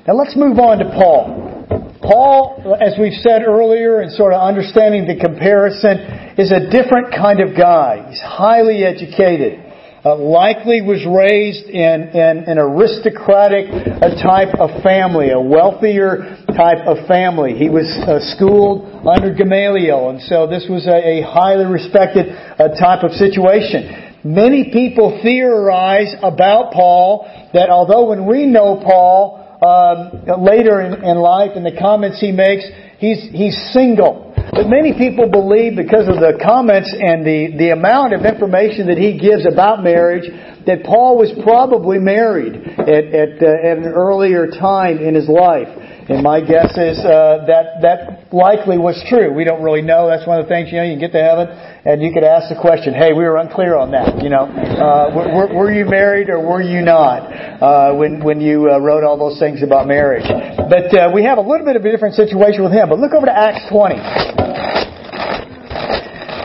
Now 0.08 0.13
let's 0.13 0.36
move 0.36 0.60
on 0.60 0.80
to 0.80 0.86
Paul. 0.86 1.98
Paul, 2.02 2.78
as 2.80 2.93
we've 3.00 3.19
said 3.21 3.41
earlier, 3.41 4.02
and 4.02 4.12
sort 4.12 4.34
of 4.34 4.41
understanding 4.41 5.08
the 5.08 5.19
comparison, 5.19 5.98
is 6.38 6.52
a 6.52 6.69
different 6.69 7.12
kind 7.12 7.39
of 7.39 7.58
guy. 7.58 8.06
He's 8.10 8.21
highly 8.21 8.84
educated 8.84 9.64
uh, 10.05 10.15
likely 10.15 10.81
was 10.81 11.01
raised 11.01 11.65
in, 11.65 12.13
in 12.13 12.45
an 12.45 12.59
aristocratic 12.59 13.65
uh, 13.73 14.13
type 14.21 14.53
of 14.59 14.69
family, 14.83 15.31
a 15.31 15.41
wealthier 15.41 16.45
type 16.53 16.85
of 16.85 17.07
family. 17.07 17.57
He 17.57 17.69
was 17.69 17.89
uh, 18.05 18.21
schooled 18.37 18.85
under 19.01 19.33
Gamaliel, 19.33 20.11
and 20.11 20.21
so 20.21 20.45
this 20.45 20.67
was 20.69 20.85
a, 20.85 20.93
a 20.93 21.25
highly 21.25 21.65
respected 21.65 22.29
uh, 22.29 22.69
type 22.77 23.03
of 23.03 23.17
situation. 23.17 24.21
Many 24.23 24.69
people 24.71 25.19
theorize 25.23 26.13
about 26.21 26.71
Paul 26.73 27.25
that 27.53 27.69
although 27.69 28.09
when 28.09 28.27
we 28.27 28.45
know 28.45 28.77
Paul 28.77 29.41
um, 29.61 30.43
later 30.43 30.81
in, 30.81 31.03
in 31.03 31.17
life 31.17 31.51
and 31.55 31.65
the 31.65 31.75
comments 31.79 32.21
he 32.21 32.31
makes, 32.31 32.63
he's, 32.99 33.27
he's 33.31 33.57
single. 33.73 34.24
But 34.55 34.69
many 34.69 34.93
people 34.97 35.27
believe 35.27 35.75
because 35.75 36.07
of 36.07 36.15
the 36.23 36.39
comments 36.39 36.87
and 36.87 37.27
the, 37.27 37.59
the 37.59 37.69
amount 37.75 38.13
of 38.13 38.23
information 38.23 38.87
that 38.87 38.97
he 38.97 39.19
gives 39.19 39.45
about 39.45 39.83
marriage 39.83 40.23
that 40.65 40.87
Paul 40.87 41.17
was 41.19 41.27
probably 41.43 41.99
married 41.99 42.55
at, 42.55 42.87
at, 42.87 43.43
uh, 43.43 43.67
at 43.67 43.77
an 43.83 43.91
earlier 43.91 44.47
time 44.47 44.99
in 44.99 45.13
his 45.13 45.27
life. 45.27 45.67
And 46.05 46.21
my 46.21 46.37
guess 46.37 46.69
is 46.77 47.01
uh, 47.01 47.49
that 47.49 47.81
that 47.81 48.29
likely 48.29 48.77
was 48.77 48.93
true. 49.09 49.33
We 49.33 49.41
don't 49.41 49.65
really 49.65 49.81
know. 49.81 50.05
That's 50.05 50.21
one 50.29 50.37
of 50.37 50.45
the 50.45 50.49
things, 50.53 50.69
you 50.69 50.77
know, 50.77 50.85
you 50.85 50.93
can 50.93 51.01
get 51.01 51.17
to 51.17 51.23
heaven 51.25 51.49
and 51.49 51.97
you 51.97 52.13
could 52.13 52.21
ask 52.21 52.45
the 52.53 52.61
question, 52.61 52.93
hey, 52.93 53.09
we 53.09 53.25
were 53.25 53.41
unclear 53.41 53.73
on 53.73 53.89
that. 53.97 54.21
You 54.21 54.29
know, 54.29 54.45
uh, 54.45 55.09
were, 55.09 55.49
were 55.49 55.73
you 55.73 55.89
married 55.89 56.29
or 56.29 56.37
were 56.37 56.61
you 56.61 56.85
not 56.85 57.25
uh, 57.25 57.97
when, 57.97 58.21
when 58.21 58.37
you 58.37 58.69
uh, 58.69 58.77
wrote 58.77 59.01
all 59.01 59.17
those 59.17 59.41
things 59.41 59.65
about 59.65 59.89
marriage? 59.89 60.29
But 60.29 60.93
uh, 60.93 61.09
we 61.09 61.25
have 61.25 61.41
a 61.41 61.45
little 61.45 61.65
bit 61.65 61.73
of 61.73 61.81
a 61.81 61.89
different 61.89 62.13
situation 62.13 62.61
with 62.61 62.73
him. 62.73 62.89
But 62.93 63.01
look 63.01 63.17
over 63.17 63.25
to 63.25 63.33
Acts 63.33 63.65
20. 63.73 63.97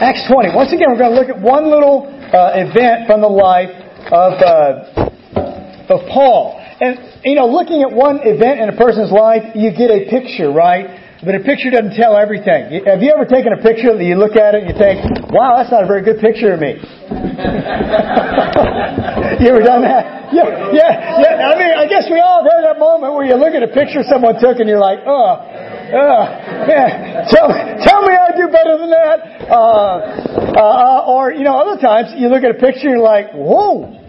Acts 0.00 0.24
20. 0.24 0.56
Once 0.56 0.72
again, 0.72 0.88
we're 0.88 1.04
going 1.04 1.12
to 1.12 1.20
look 1.20 1.28
at 1.28 1.36
one 1.36 1.68
little 1.68 2.08
uh, 2.08 2.56
event 2.56 3.04
from 3.04 3.20
the 3.20 3.28
life 3.28 3.76
of, 4.08 4.40
uh, 4.40 5.92
of 5.92 6.00
Paul. 6.08 6.59
And, 6.80 6.96
you 7.24 7.36
know, 7.36 7.46
looking 7.46 7.84
at 7.84 7.92
one 7.92 8.20
event 8.24 8.60
in 8.60 8.68
a 8.72 8.76
person's 8.76 9.12
life, 9.12 9.54
you 9.54 9.70
get 9.70 9.92
a 9.92 10.08
picture, 10.08 10.50
right? 10.50 10.88
But 11.20 11.36
a 11.36 11.44
picture 11.44 11.68
doesn't 11.68 11.92
tell 12.00 12.16
everything. 12.16 12.72
Have 12.88 13.04
you 13.04 13.12
ever 13.12 13.28
taken 13.28 13.52
a 13.52 13.60
picture 13.60 13.92
that 13.92 14.00
you 14.00 14.16
look 14.16 14.40
at 14.40 14.56
it 14.56 14.64
and 14.64 14.72
you 14.72 14.76
think, 14.80 15.04
wow, 15.28 15.60
that's 15.60 15.68
not 15.68 15.84
a 15.84 15.86
very 15.86 16.00
good 16.00 16.16
picture 16.16 16.56
of 16.56 16.60
me? 16.64 16.80
you 19.44 19.52
ever 19.52 19.60
done 19.60 19.84
that? 19.84 20.32
Yeah, 20.32 20.72
yeah, 20.72 21.20
yeah. 21.20 21.52
I 21.52 21.60
mean, 21.60 21.76
I 21.76 21.84
guess 21.84 22.08
we 22.08 22.16
all 22.16 22.40
have 22.40 22.64
that 22.64 22.80
moment 22.80 23.12
where 23.12 23.28
you 23.28 23.36
look 23.36 23.52
at 23.52 23.60
a 23.60 23.68
picture 23.68 24.00
someone 24.08 24.40
took 24.40 24.56
and 24.56 24.64
you're 24.64 24.80
like, 24.80 25.04
oh, 25.04 25.36
uh, 25.36 26.24
yeah, 26.64 27.28
tell, 27.28 27.52
tell 27.84 28.00
me 28.08 28.16
I 28.16 28.32
do 28.32 28.48
better 28.48 28.80
than 28.80 28.88
that. 28.88 29.52
Uh, 29.52 30.56
uh, 30.56 31.04
or, 31.04 31.36
you 31.36 31.44
know, 31.44 31.60
other 31.60 31.76
times 31.76 32.16
you 32.16 32.32
look 32.32 32.40
at 32.40 32.56
a 32.56 32.56
picture 32.56 32.88
and 32.88 32.96
you're 32.96 33.04
like, 33.04 33.36
whoa, 33.36 33.99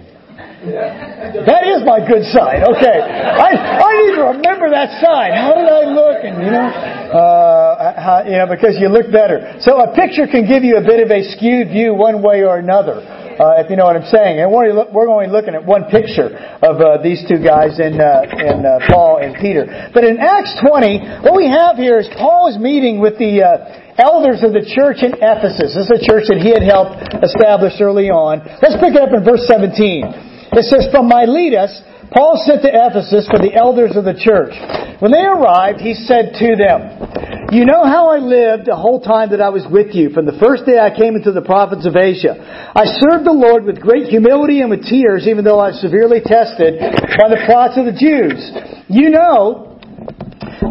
that 1.50 1.66
is 1.66 1.82
my 1.90 2.06
good 2.06 2.22
side. 2.30 2.62
Okay, 2.62 2.98
I 3.02 3.50
I 3.82 3.90
need 3.98 4.14
to 4.14 4.26
remember 4.30 4.70
that 4.70 5.02
side. 5.02 5.34
How 5.34 5.58
did 5.58 5.66
I 5.66 5.90
look? 5.90 6.22
And 6.22 6.38
you 6.38 6.54
know, 6.54 6.70
uh, 7.18 7.98
how, 7.98 8.22
you 8.30 8.38
know, 8.38 8.46
because 8.46 8.78
you 8.78 8.86
look 8.86 9.10
better. 9.10 9.58
So 9.66 9.82
a 9.82 9.90
picture 9.98 10.30
can 10.30 10.46
give 10.46 10.62
you 10.62 10.78
a 10.78 10.86
bit 10.86 11.02
of 11.02 11.10
a 11.10 11.26
skewed 11.34 11.74
view 11.74 11.98
one 11.98 12.22
way 12.22 12.46
or 12.46 12.62
another. 12.62 13.02
Uh, 13.02 13.58
if 13.58 13.74
you 13.74 13.76
know 13.76 13.90
what 13.90 13.98
I'm 13.98 14.06
saying, 14.14 14.38
and 14.38 14.54
we're, 14.54 14.70
we're 14.94 15.10
only 15.10 15.26
looking 15.34 15.58
at 15.58 15.66
one 15.66 15.90
picture 15.90 16.30
of 16.30 16.78
uh, 16.78 17.02
these 17.02 17.26
two 17.26 17.42
guys 17.42 17.82
in 17.82 17.98
uh, 17.98 18.22
in 18.30 18.62
uh, 18.62 18.86
Paul 18.86 19.18
and 19.18 19.34
Peter. 19.42 19.66
But 19.66 20.06
in 20.06 20.22
Acts 20.22 20.62
20, 20.62 21.26
what 21.26 21.34
we 21.34 21.50
have 21.50 21.74
here 21.82 21.98
is 21.98 22.06
Paul 22.22 22.54
is 22.54 22.62
meeting 22.62 23.02
with 23.02 23.18
the 23.18 23.42
uh, 23.42 23.98
elders 23.98 24.46
of 24.46 24.54
the 24.54 24.62
church 24.62 25.02
in 25.02 25.18
Ephesus. 25.18 25.74
This 25.74 25.90
is 25.90 26.06
a 26.06 26.06
church 26.06 26.30
that 26.30 26.38
he 26.38 26.54
had 26.54 26.62
helped 26.62 27.02
establish 27.18 27.82
early 27.82 28.14
on. 28.14 28.46
Let's 28.62 28.78
pick 28.78 28.94
it 28.94 29.02
up 29.02 29.10
in 29.10 29.26
verse 29.26 29.42
17. 29.50 30.31
It 30.52 30.66
says, 30.68 30.88
From 30.92 31.08
Miletus, 31.08 31.82
Paul 32.12 32.36
sent 32.44 32.62
to 32.64 32.72
Ephesus 32.72 33.24
for 33.32 33.40
the 33.40 33.56
elders 33.56 33.96
of 33.96 34.04
the 34.04 34.12
church. 34.12 34.52
When 35.00 35.16
they 35.16 35.24
arrived, 35.24 35.80
he 35.80 35.96
said 35.96 36.36
to 36.44 36.60
them, 36.60 37.48
You 37.56 37.64
know 37.64 37.88
how 37.88 38.12
I 38.12 38.20
lived 38.20 38.68
the 38.68 38.76
whole 38.76 39.00
time 39.00 39.32
that 39.32 39.40
I 39.40 39.48
was 39.48 39.64
with 39.64 39.96
you, 39.96 40.12
from 40.12 40.28
the 40.28 40.36
first 40.36 40.68
day 40.68 40.76
I 40.76 40.92
came 40.92 41.16
into 41.16 41.32
the 41.32 41.42
province 41.42 41.88
of 41.88 41.96
Asia. 41.96 42.36
I 42.36 42.84
served 43.00 43.24
the 43.24 43.32
Lord 43.32 43.64
with 43.64 43.80
great 43.80 44.12
humility 44.12 44.60
and 44.60 44.70
with 44.70 44.84
tears, 44.84 45.24
even 45.24 45.48
though 45.48 45.58
I 45.58 45.72
was 45.72 45.80
severely 45.80 46.20
tested 46.20 46.84
by 46.84 47.32
the 47.32 47.40
plots 47.48 47.80
of 47.80 47.88
the 47.88 47.96
Jews. 47.96 48.44
You 48.92 49.08
know 49.08 49.80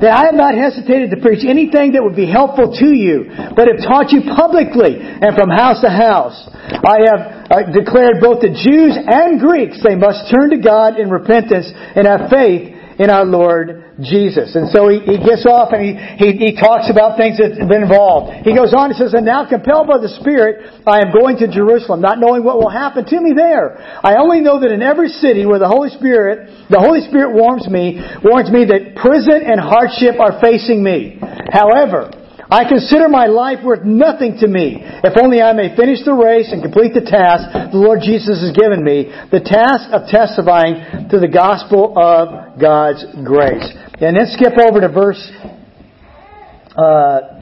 that 0.04 0.12
I 0.12 0.28
have 0.28 0.36
not 0.36 0.52
hesitated 0.54 1.10
to 1.10 1.24
preach 1.24 1.42
anything 1.48 1.96
that 1.96 2.04
would 2.04 2.16
be 2.16 2.28
helpful 2.28 2.68
to 2.68 2.88
you, 2.92 3.32
but 3.56 3.64
have 3.64 3.80
taught 3.80 4.12
you 4.12 4.28
publicly 4.28 5.00
and 5.00 5.32
from 5.32 5.48
house 5.48 5.80
to 5.80 5.88
house. 5.88 6.36
I 6.84 7.08
have 7.08 7.39
declared 7.50 8.22
both 8.22 8.40
the 8.40 8.54
Jews 8.54 8.94
and 8.94 9.42
Greeks 9.42 9.82
they 9.82 9.98
must 9.98 10.30
turn 10.30 10.50
to 10.54 10.58
God 10.62 10.98
in 10.98 11.10
repentance 11.10 11.66
and 11.74 12.06
have 12.06 12.30
faith 12.30 12.78
in 13.00 13.08
our 13.08 13.24
Lord 13.24 13.96
Jesus. 14.04 14.52
And 14.52 14.68
so 14.68 14.92
he, 14.92 15.00
he 15.00 15.16
gets 15.16 15.48
off 15.48 15.72
and 15.72 15.80
he, 15.80 15.96
he, 16.20 16.28
he 16.36 16.50
talks 16.52 16.92
about 16.92 17.16
things 17.16 17.40
that 17.40 17.56
have 17.56 17.68
been 17.68 17.88
involved. 17.88 18.44
He 18.44 18.52
goes 18.52 18.76
on 18.76 18.92
and 18.92 18.96
says, 18.96 19.16
And 19.16 19.24
now 19.24 19.48
compelled 19.48 19.88
by 19.88 19.96
the 20.04 20.12
Spirit, 20.20 20.84
I 20.84 21.00
am 21.00 21.08
going 21.08 21.40
to 21.40 21.48
Jerusalem, 21.48 22.04
not 22.04 22.20
knowing 22.20 22.44
what 22.44 22.60
will 22.60 22.68
happen 22.68 23.08
to 23.08 23.18
me 23.20 23.32
there. 23.32 23.80
I 23.80 24.20
only 24.20 24.44
know 24.44 24.60
that 24.60 24.68
in 24.68 24.84
every 24.84 25.08
city 25.08 25.48
where 25.48 25.58
the 25.58 25.68
Holy 25.68 25.88
Spirit, 25.96 26.68
the 26.68 26.78
Holy 26.78 27.00
Spirit 27.08 27.32
warns 27.32 27.64
me, 27.64 28.04
warns 28.20 28.52
me 28.52 28.68
that 28.68 29.00
prison 29.00 29.48
and 29.48 29.56
hardship 29.56 30.20
are 30.20 30.36
facing 30.36 30.84
me. 30.84 31.16
However, 31.48 32.12
I 32.50 32.66
consider 32.68 33.08
my 33.08 33.26
life 33.26 33.62
worth 33.62 33.84
nothing 33.84 34.38
to 34.40 34.48
me, 34.48 34.82
if 34.82 35.14
only 35.22 35.40
I 35.40 35.52
may 35.52 35.76
finish 35.76 36.02
the 36.04 36.14
race 36.14 36.50
and 36.50 36.62
complete 36.62 36.94
the 36.94 37.06
task 37.06 37.46
the 37.70 37.78
Lord 37.78 38.00
Jesus 38.02 38.42
has 38.42 38.50
given 38.50 38.82
me, 38.82 39.06
the 39.30 39.38
task 39.38 39.86
of 39.94 40.10
testifying 40.10 41.06
to 41.10 41.20
the 41.22 41.30
gospel 41.30 41.94
of 41.94 42.58
God's 42.58 43.06
grace. 43.22 43.70
And 44.02 44.18
then 44.18 44.26
skip 44.34 44.58
over 44.58 44.80
to 44.82 44.90
verse, 44.90 45.22
uh, 46.74 47.38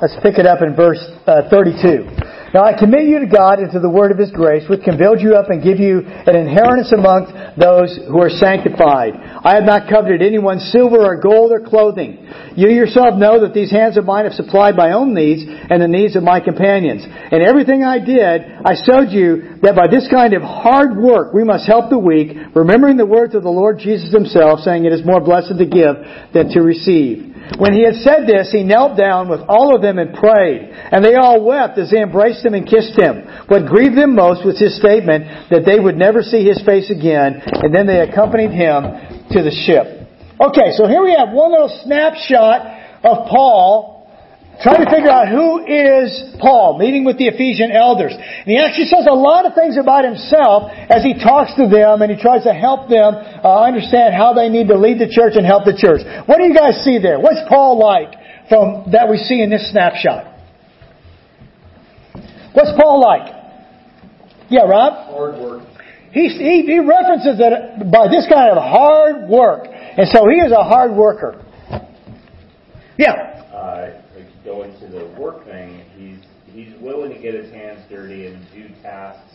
let's 0.00 0.16
pick 0.24 0.40
it 0.40 0.46
up 0.46 0.64
in 0.64 0.74
verse 0.74 1.04
uh, 1.26 1.50
32. 1.50 2.29
Now 2.52 2.64
I 2.64 2.74
commit 2.76 3.06
you 3.06 3.20
to 3.20 3.30
God 3.30 3.60
and 3.60 3.70
to 3.72 3.78
the 3.78 3.88
word 3.88 4.10
of 4.10 4.18
His 4.18 4.32
grace, 4.32 4.68
which 4.68 4.82
can 4.82 4.98
build 4.98 5.20
you 5.20 5.34
up 5.38 5.50
and 5.50 5.62
give 5.62 5.78
you 5.78 6.02
an 6.02 6.34
inheritance 6.34 6.90
among 6.90 7.30
those 7.54 7.94
who 8.10 8.18
are 8.18 8.30
sanctified. 8.30 9.14
I 9.14 9.54
have 9.54 9.62
not 9.62 9.88
coveted 9.88 10.20
anyone's 10.20 10.66
silver 10.72 10.98
or 10.98 11.20
gold 11.22 11.52
or 11.52 11.60
clothing. 11.62 12.18
You 12.56 12.68
yourself 12.68 13.14
know 13.14 13.46
that 13.46 13.54
these 13.54 13.70
hands 13.70 13.96
of 13.96 14.04
mine 14.04 14.24
have 14.24 14.34
supplied 14.34 14.74
my 14.74 14.90
own 14.92 15.14
needs 15.14 15.46
and 15.46 15.80
the 15.80 15.86
needs 15.86 16.16
of 16.16 16.24
my 16.24 16.40
companions. 16.40 17.06
And 17.06 17.40
everything 17.40 17.84
I 17.84 18.02
did, 18.02 18.42
I 18.66 18.74
showed 18.74 19.14
you 19.14 19.62
that 19.62 19.78
by 19.78 19.86
this 19.86 20.10
kind 20.10 20.34
of 20.34 20.42
hard 20.42 20.98
work 20.98 21.32
we 21.32 21.44
must 21.44 21.68
help 21.68 21.88
the 21.88 21.98
weak, 21.98 22.34
remembering 22.54 22.96
the 22.96 23.06
words 23.06 23.36
of 23.36 23.44
the 23.44 23.54
Lord 23.54 23.78
Jesus 23.78 24.12
Himself, 24.12 24.60
saying 24.60 24.84
it 24.84 24.92
is 24.92 25.06
more 25.06 25.20
blessed 25.20 25.54
to 25.56 25.66
give 25.66 26.02
than 26.34 26.50
to 26.50 26.62
receive. 26.62 27.29
When 27.58 27.72
he 27.72 27.84
had 27.84 27.96
said 27.96 28.26
this, 28.26 28.50
he 28.52 28.62
knelt 28.62 28.96
down 28.96 29.28
with 29.28 29.40
all 29.48 29.74
of 29.74 29.82
them 29.82 29.98
and 29.98 30.14
prayed. 30.14 30.70
And 30.70 31.04
they 31.04 31.14
all 31.14 31.44
wept 31.44 31.78
as 31.78 31.90
they 31.90 32.00
embraced 32.00 32.44
him 32.44 32.54
and 32.54 32.66
kissed 32.66 32.98
him. 32.98 33.26
What 33.48 33.66
grieved 33.66 33.96
them 33.96 34.14
most 34.14 34.44
was 34.44 34.58
his 34.58 34.76
statement 34.76 35.50
that 35.50 35.64
they 35.66 35.80
would 35.80 35.96
never 35.96 36.22
see 36.22 36.44
his 36.44 36.62
face 36.64 36.90
again. 36.90 37.42
And 37.44 37.74
then 37.74 37.86
they 37.86 38.00
accompanied 38.00 38.52
him 38.52 38.82
to 39.30 39.42
the 39.42 39.50
ship. 39.50 40.08
Okay, 40.40 40.72
so 40.72 40.86
here 40.86 41.02
we 41.02 41.14
have 41.18 41.32
one 41.32 41.52
little 41.52 41.80
snapshot 41.84 43.04
of 43.04 43.28
Paul 43.28 43.99
trying 44.62 44.84
to 44.84 44.90
figure 44.92 45.08
out 45.08 45.28
who 45.28 45.64
is 45.64 46.36
Paul, 46.38 46.76
meeting 46.78 47.04
with 47.04 47.16
the 47.16 47.28
Ephesian 47.28 47.72
elders. 47.72 48.12
And 48.12 48.48
he 48.48 48.58
actually 48.60 48.92
says 48.92 49.08
a 49.08 49.16
lot 49.16 49.46
of 49.46 49.54
things 49.54 49.80
about 49.80 50.04
himself 50.04 50.68
as 50.72 51.02
he 51.02 51.16
talks 51.16 51.56
to 51.56 51.68
them 51.68 52.04
and 52.04 52.12
he 52.12 52.20
tries 52.20 52.44
to 52.44 52.52
help 52.52 52.88
them 52.88 53.16
uh, 53.16 53.64
understand 53.64 54.12
how 54.14 54.32
they 54.32 54.48
need 54.48 54.68
to 54.68 54.76
lead 54.76 55.00
the 55.00 55.08
church 55.08 55.34
and 55.36 55.44
help 55.46 55.64
the 55.64 55.76
church. 55.76 56.04
What 56.28 56.38
do 56.38 56.44
you 56.44 56.54
guys 56.54 56.84
see 56.84 57.00
there? 57.00 57.18
What's 57.18 57.40
Paul 57.48 57.80
like 57.80 58.12
from 58.48 58.92
that 58.92 59.08
we 59.08 59.16
see 59.16 59.40
in 59.40 59.48
this 59.48 59.70
snapshot? 59.72 60.28
What's 62.52 62.72
Paul 62.76 63.00
like? 63.00 63.32
Yeah, 64.50 64.68
Rob? 64.68 65.14
Hard 65.14 65.40
work. 65.40 65.62
He, 66.12 66.26
he, 66.28 66.62
he 66.66 66.78
references 66.80 67.38
that 67.38 67.88
by 67.90 68.08
this 68.08 68.26
kind 68.26 68.50
of 68.50 68.58
hard 68.58 69.28
work. 69.28 69.66
And 69.70 70.08
so 70.08 70.28
he 70.28 70.36
is 70.38 70.50
a 70.50 70.64
hard 70.64 70.92
worker. 70.92 71.44
Yeah. 72.98 73.14
Uh, 73.54 73.99
going 74.50 74.74
to 74.80 74.86
the 74.88 75.06
work 75.18 75.44
thing, 75.44 75.84
he's 75.94 76.18
he's 76.50 76.74
willing 76.80 77.14
to 77.14 77.20
get 77.20 77.34
his 77.34 77.50
hands 77.52 77.80
dirty 77.88 78.26
and 78.26 78.42
do 78.52 78.66
tasks 78.82 79.30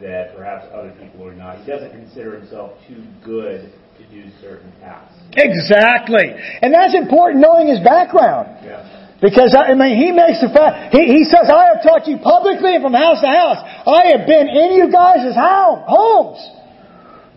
that 0.00 0.36
perhaps 0.36 0.66
other 0.72 0.92
people 1.00 1.26
are 1.26 1.34
not. 1.34 1.58
He 1.58 1.66
doesn't 1.66 1.90
consider 1.90 2.38
himself 2.38 2.72
too 2.86 3.02
good 3.24 3.72
to 3.98 4.02
do 4.12 4.30
certain 4.40 4.70
tasks. 4.78 5.16
Exactly. 5.34 6.36
And 6.62 6.72
that's 6.72 6.94
important 6.94 7.40
knowing 7.40 7.66
his 7.66 7.80
background. 7.80 8.62
Yeah. 8.62 8.84
Because, 9.20 9.56
I 9.58 9.74
mean, 9.74 9.98
he 9.98 10.14
makes 10.14 10.38
the 10.38 10.46
fact, 10.54 10.94
he, 10.94 11.02
he 11.10 11.24
says, 11.26 11.50
I 11.50 11.74
have 11.74 11.82
taught 11.82 12.06
you 12.06 12.22
publicly 12.22 12.78
and 12.78 12.82
from 12.84 12.94
house 12.94 13.18
to 13.18 13.26
house. 13.26 13.58
I 13.82 14.14
have 14.14 14.30
been 14.30 14.46
in 14.46 14.78
you 14.78 14.86
guys' 14.92 15.34
homes. 15.34 16.38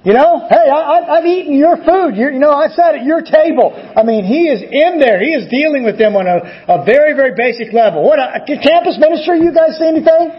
You 0.04 0.14
know, 0.14 0.48
hey, 0.50 0.66
I, 0.66 1.18
I've 1.18 1.26
eaten 1.26 1.56
your 1.56 1.78
food. 1.78 2.16
You're, 2.18 2.32
you 2.32 2.40
know, 2.40 2.50
I 2.50 2.70
sat 2.70 2.96
at 2.96 3.06
your 3.06 3.22
table. 3.22 3.72
I 3.96 4.02
mean, 4.02 4.26
he 4.26 4.50
is 4.50 4.64
in 4.64 4.98
there. 4.98 5.22
He 5.22 5.30
is 5.30 5.48
dealing 5.48 5.84
with 5.84 6.00
them 6.00 6.16
on 6.16 6.26
a, 6.26 6.42
a 6.68 6.84
very, 6.84 7.14
very 7.14 7.36
basic 7.38 7.72
level. 7.72 8.04
What 8.04 8.18
a, 8.18 8.42
a 8.42 8.46
campus 8.58 8.98
ministry? 8.98 9.42
You 9.42 9.54
guys 9.54 9.78
see 9.78 9.86
anything? 9.86 10.34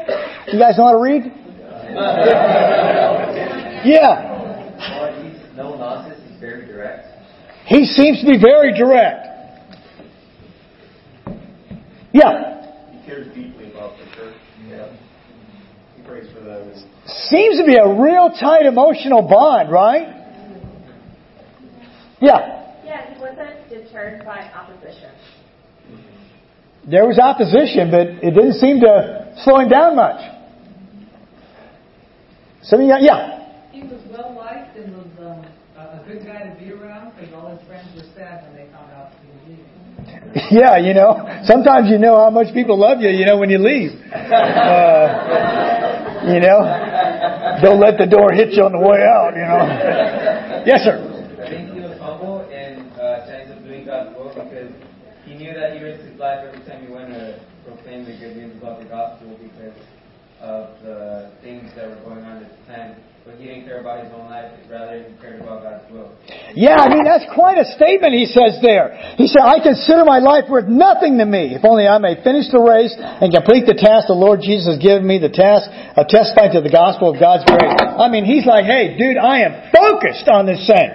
You 0.51 0.59
guys 0.59 0.77
know 0.77 0.87
how 0.91 0.99
to 0.99 0.99
read? 0.99 1.23
yeah. 3.87 5.55
No 5.55 5.77
nonsense. 5.77 6.19
He's 6.29 6.41
very 6.41 6.67
direct. 6.67 7.07
He 7.67 7.85
seems 7.85 8.19
to 8.21 8.27
be 8.27 8.39
very 8.43 8.77
direct. 8.77 9.29
Yeah. 12.13 12.67
He 12.91 12.99
cares 13.07 13.33
deeply 13.33 13.71
about 13.71 13.97
the 13.97 14.07
church. 14.17 14.35
Yeah. 14.67 14.91
He 15.97 16.02
prays 16.13 16.33
for 16.33 16.41
them. 16.41 16.69
Seems 17.07 17.59
to 17.59 17.65
be 17.65 17.77
a 17.77 17.89
real 17.89 18.31
tight 18.39 18.67
emotional 18.67 19.23
bond, 19.23 19.73
right? 19.73 20.21
Yeah. 22.21 22.75
Yeah, 22.85 23.15
he 23.15 23.21
wasn't 23.21 23.69
deterred 23.69 24.25
by 24.25 24.51
opposition. 24.53 25.11
there 26.89 27.07
was 27.07 27.19
opposition, 27.19 27.91
but 27.91 28.07
it 28.23 28.35
didn't 28.35 28.55
seem 28.55 28.81
to 28.81 29.33
slow 29.43 29.59
him 29.59 29.69
down 29.69 29.97
much. 29.97 30.21
Some 32.63 32.81
of 32.81 32.87
yeah. 33.01 33.71
He 33.73 33.83
was 33.83 34.01
well 34.13 34.35
liked 34.37 34.77
and 34.77 34.97
was 34.97 35.07
a 35.19 35.63
a 35.77 36.05
good 36.07 36.25
guy 36.25 36.43
to 36.45 36.55
be 36.59 36.71
around 36.73 37.13
because 37.15 37.35
all 37.35 37.51
his 37.51 37.67
friends 37.67 37.89
were 37.97 38.07
sad 38.15 38.45
when 38.47 38.57
they 38.57 38.73
found 38.73 38.93
out 38.93 39.13
he 39.21 39.29
was 39.29 39.41
leaving. 39.49 39.69
Yeah, 40.51 40.79
you 40.79 40.95
know, 40.95 41.43
sometimes 41.45 41.91
you 41.91 41.99
know 41.99 42.17
how 42.17 42.31
much 42.31 42.55
people 42.55 42.79
love 42.79 43.01
you, 43.01 43.11
you 43.11 43.27
know, 43.27 43.37
when 43.37 43.51
you 43.51 43.59
leave. 43.59 43.91
Uh, 44.13 45.82
you 46.27 46.41
know, 46.41 46.61
don't 47.63 47.81
let 47.81 47.99
the 47.99 48.07
door 48.07 48.33
hit 48.33 48.53
you 48.53 48.63
on 48.63 48.73
the 48.73 48.79
way 48.79 49.03
out, 49.03 49.35
you 49.35 49.43
know. 49.43 49.63
Yes, 50.65 50.87
sir. 50.87 50.95
I 51.43 51.51
think 51.51 51.75
he 51.75 51.81
was 51.81 51.99
humble 51.99 52.47
and 52.47 52.87
uh, 52.95 53.27
sense 53.27 53.51
of 53.51 53.65
doing 53.65 53.85
God's 53.85 54.15
will 54.15 54.31
because 54.31 54.71
he 55.27 55.35
knew 55.35 55.53
that 55.55 55.75
he 55.75 55.83
risked 55.83 56.07
his 56.07 56.19
life 56.21 56.47
every 56.47 56.63
time 56.63 56.87
he 56.87 56.93
went 56.93 57.11
to 57.11 57.43
proclaim 57.67 58.05
the 58.07 58.15
good 58.15 58.37
news 58.37 58.55
about 58.63 58.79
the 58.79 58.87
gospel 58.87 59.35
because 59.43 59.75
of 60.43 60.75
the 60.83 61.31
things 61.41 61.71
that 61.79 61.89
were 61.89 62.03
going 62.03 62.25
on 62.27 62.43
at 62.43 62.51
the 62.51 62.67
time. 62.67 62.97
But 63.23 63.39
he 63.39 63.47
didn't 63.47 63.71
care 63.71 63.79
about 63.79 64.03
his 64.03 64.11
own 64.11 64.27
life, 64.27 64.51
rather 64.67 64.99
he 64.99 65.15
cared 65.23 65.39
about 65.39 65.63
God's 65.63 65.87
will. 65.95 66.11
Yeah, 66.59 66.75
I 66.75 66.91
mean, 66.91 67.07
that's 67.07 67.23
quite 67.31 67.55
a 67.55 67.65
statement 67.79 68.19
he 68.19 68.27
says 68.27 68.59
there. 68.59 68.99
He 69.15 69.31
said, 69.31 69.47
I 69.47 69.63
consider 69.63 70.03
my 70.03 70.19
life 70.19 70.51
worth 70.51 70.67
nothing 70.67 71.23
to 71.23 71.25
me, 71.25 71.55
if 71.55 71.63
only 71.63 71.87
I 71.87 72.03
may 72.03 72.19
finish 72.19 72.51
the 72.51 72.59
race 72.59 72.91
and 72.99 73.31
complete 73.31 73.71
the 73.71 73.79
task 73.79 74.11
the 74.11 74.19
Lord 74.19 74.43
Jesus 74.43 74.75
has 74.75 74.83
given 74.83 75.07
me, 75.07 75.23
the 75.23 75.31
task 75.31 75.71
of 75.95 76.11
testifying 76.11 76.51
to 76.59 76.67
the 76.67 76.75
gospel 76.75 77.15
of 77.15 77.23
God's 77.23 77.47
grace. 77.47 77.79
I 77.79 78.11
mean, 78.11 78.27
he's 78.27 78.43
like, 78.43 78.67
hey, 78.67 78.99
dude, 78.99 79.15
I 79.15 79.47
am 79.47 79.71
focused 79.71 80.27
on 80.27 80.51
this 80.51 80.67
thing. 80.67 80.91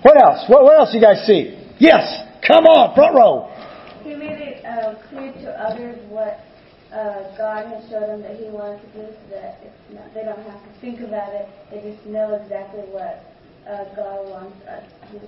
What 0.00 0.16
else? 0.16 0.48
What, 0.48 0.64
what 0.64 0.80
else 0.80 0.96
you 0.96 1.04
guys 1.04 1.28
see? 1.28 1.60
Yes, 1.76 2.08
come 2.40 2.64
on, 2.64 2.96
front 2.96 3.12
row. 3.12 3.52
He 4.00 4.16
made 4.16 4.40
it 4.40 4.64
uh, 4.64 4.96
clear 5.12 5.28
to 5.44 5.50
others 5.60 6.00
what 6.08 6.40
uh, 6.96 7.36
God 7.36 7.66
has 7.68 7.84
showed 7.90 8.08
them 8.08 8.22
that 8.22 8.36
He 8.36 8.48
wants 8.48 8.82
to 8.84 8.88
do, 8.96 9.06
so 9.12 9.36
that 9.36 9.60
it's 9.60 9.94
not, 9.94 10.08
they 10.14 10.24
don't 10.24 10.40
have 10.48 10.60
to 10.64 10.80
think 10.80 11.00
about 11.00 11.34
it. 11.34 11.48
They 11.70 11.84
just 11.84 12.06
know 12.06 12.34
exactly 12.40 12.88
what 12.88 13.20
uh, 13.68 13.84
God 13.94 14.28
wants 14.30 14.56
us 14.66 14.84
to 15.12 15.18
do. 15.20 15.26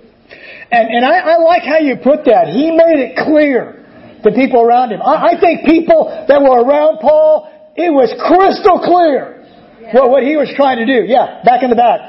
And, 0.71 0.89
and 0.89 1.05
I, 1.05 1.19
I 1.19 1.37
like 1.37 1.63
how 1.63 1.77
you 1.77 1.95
put 1.95 2.25
that. 2.25 2.47
He 2.47 2.71
made 2.71 2.99
it 2.99 3.15
clear 3.17 3.85
to 4.23 4.31
people 4.31 4.61
around 4.61 4.91
him. 4.91 5.01
I, 5.01 5.37
I 5.37 5.39
think 5.39 5.65
people 5.65 6.09
that 6.27 6.41
were 6.41 6.63
around 6.63 6.99
Paul, 6.99 7.49
it 7.75 7.91
was 7.93 8.09
crystal 8.17 8.79
clear 8.81 9.45
what, 9.93 10.09
what 10.09 10.23
he 10.23 10.35
was 10.35 10.51
trying 10.55 10.77
to 10.77 10.85
do. 10.85 11.05
Yeah, 11.05 11.41
back 11.45 11.63
in 11.63 11.69
the 11.69 11.75
back. 11.75 11.99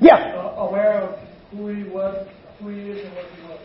Yeah. 0.00 0.34
Uh, 0.36 0.66
aware 0.68 1.02
of 1.02 1.18
who 1.50 1.68
he 1.68 1.84
was, 1.84 2.26
who 2.60 2.68
he 2.68 2.80
is, 2.90 3.06
and 3.06 3.14
what 3.14 3.24
he 3.30 3.42
was. 3.46 3.60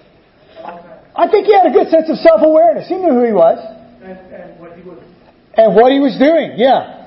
I 1.16 1.28
think 1.30 1.46
he 1.46 1.54
had 1.54 1.68
a 1.68 1.72
good 1.72 1.90
sense 1.90 2.10
of 2.10 2.18
self-awareness. 2.18 2.88
He 2.88 2.96
knew 2.96 3.14
who 3.14 3.24
he 3.26 3.34
was 3.34 3.60
And, 4.02 4.18
and 4.34 4.60
what 4.60 4.76
he 4.78 4.82
was. 4.82 5.00
And 5.56 5.76
what 5.76 5.92
he 5.92 6.00
was 6.00 6.18
doing. 6.18 6.58
Yeah. 6.58 7.06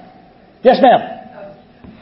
Yes, 0.62 0.78
ma'am. 0.82 1.00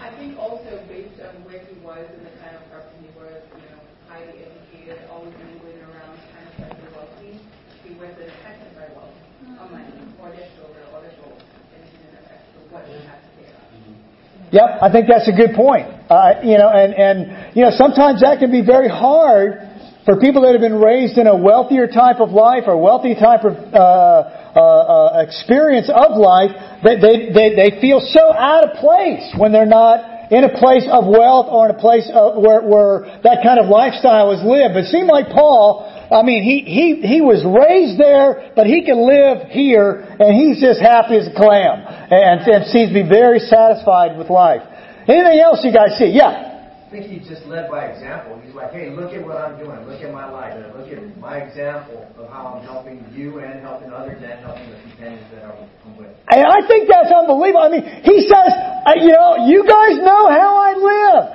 I 0.00 0.08
think 0.16 0.38
also 0.38 0.80
based 0.88 1.20
on 1.20 1.32
where 1.44 1.60
he 1.64 1.76
was 1.80 2.04
and 2.08 2.24
the 2.24 2.34
kind 2.40 2.56
of 2.56 2.64
person 2.72 2.92
he 3.00 3.10
was, 3.16 3.40
you 3.56 3.68
know, 3.68 3.80
highly 4.08 4.44
educated, 4.44 5.04
always 5.12 5.32
moving 5.40 5.80
around, 5.84 6.16
kind 6.32 6.48
of 6.48 6.54
very 6.60 6.88
wealthy, 6.92 7.40
he 7.84 7.92
wasn't 7.96 8.28
affected 8.28 8.72
very 8.76 8.92
well 8.96 9.12
on 9.60 9.72
money 9.72 9.92
or 10.20 10.32
their 10.32 10.48
shoulder 10.56 10.80
or 10.92 11.00
their 11.00 11.12
shoulders. 11.20 11.44
And 11.76 11.80
he 11.84 11.96
didn't 12.00 12.20
affect 12.24 12.44
what 12.72 12.84
he 12.88 12.96
had 13.04 13.20
to 13.20 13.28
say 13.36 13.48
about. 13.52 14.52
Yep, 14.52 14.68
I 14.80 14.88
think 14.92 15.04
that's 15.08 15.28
a 15.28 15.36
good 15.36 15.56
point. 15.56 15.88
Uh, 16.08 16.44
you 16.44 16.56
know, 16.60 16.68
and, 16.68 16.92
and, 16.92 17.56
you 17.56 17.64
know, 17.64 17.72
sometimes 17.72 18.20
that 18.20 18.38
can 18.38 18.52
be 18.52 18.60
very 18.60 18.88
hard 18.88 19.60
for 20.04 20.20
people 20.20 20.44
that 20.44 20.52
have 20.52 20.60
been 20.60 20.76
raised 20.76 21.16
in 21.16 21.26
a 21.26 21.36
wealthier 21.36 21.88
type 21.88 22.20
of 22.20 22.28
life 22.28 22.64
or 22.66 22.76
wealthy 22.76 23.16
type 23.16 23.44
of, 23.44 23.56
uh, 23.72 24.43
uh, 24.54 24.60
uh, 24.60 25.26
experience 25.26 25.90
of 25.90 26.16
life 26.16 26.54
that 26.82 27.02
they, 27.02 27.34
they, 27.34 27.54
they 27.58 27.80
feel 27.80 28.00
so 28.00 28.32
out 28.32 28.70
of 28.70 28.78
place 28.78 29.34
when 29.36 29.50
they're 29.52 29.66
not 29.66 30.14
in 30.30 30.44
a 30.44 30.54
place 30.56 30.86
of 30.88 31.04
wealth 31.06 31.46
or 31.50 31.68
in 31.68 31.74
a 31.74 31.78
place 31.78 32.08
of, 32.12 32.40
where, 32.40 32.62
where 32.62 33.20
that 33.22 33.42
kind 33.42 33.58
of 33.58 33.68
lifestyle 33.68 34.32
is 34.32 34.40
lived. 34.46 34.74
But 34.74 34.88
it 34.88 34.92
seemed 34.94 35.08
like 35.08 35.28
Paul, 35.28 35.84
I 36.10 36.22
mean, 36.22 36.42
he, 36.42 36.62
he, 36.64 37.02
he 37.02 37.20
was 37.20 37.44
raised 37.44 38.00
there, 38.00 38.52
but 38.56 38.66
he 38.66 38.86
can 38.86 39.02
live 39.02 39.50
here, 39.50 40.00
and 40.00 40.32
he's 40.32 40.62
just 40.62 40.80
happy 40.80 41.18
as 41.18 41.28
a 41.28 41.34
clam, 41.34 41.84
and, 41.84 42.40
and 42.46 42.66
seems 42.70 42.88
to 42.88 42.96
be 42.96 43.06
very 43.06 43.42
satisfied 43.42 44.16
with 44.16 44.30
life. 44.30 44.62
Anything 45.06 45.40
else 45.42 45.60
you 45.62 45.72
guys 45.72 45.98
see? 45.98 46.14
Yeah. 46.14 46.53
I 46.94 47.02
think 47.02 47.10
he's 47.10 47.26
just 47.26 47.44
led 47.50 47.68
by 47.68 47.86
example. 47.90 48.38
He's 48.38 48.54
like, 48.54 48.70
hey, 48.70 48.94
look 48.94 49.10
at 49.10 49.26
what 49.26 49.34
I'm 49.34 49.58
doing. 49.58 49.82
Look 49.82 49.98
at 49.98 50.14
my 50.14 50.30
life. 50.30 50.54
Look 50.78 50.86
at 50.86 51.18
my 51.18 51.38
example 51.42 52.06
of 52.16 52.30
how 52.30 52.54
I'm 52.54 52.62
helping 52.62 53.02
you 53.10 53.40
and 53.40 53.58
helping 53.66 53.90
others 53.90 54.22
and 54.22 54.38
helping 54.38 54.70
the 54.70 54.78
companions 54.78 55.26
that 55.34 55.42
I'm 55.42 55.98
with. 55.98 56.14
And 56.30 56.46
I 56.46 56.62
think 56.68 56.86
that's 56.86 57.10
unbelievable. 57.10 57.66
I 57.66 57.70
mean, 57.74 57.82
he 57.82 58.22
says, 58.30 58.46
uh, 58.86 58.94
you 58.94 59.10
know, 59.10 59.42
you 59.42 59.66
guys 59.66 59.98
know 60.06 60.30
how 60.30 60.54
I 60.54 60.70
lived. 60.78 61.34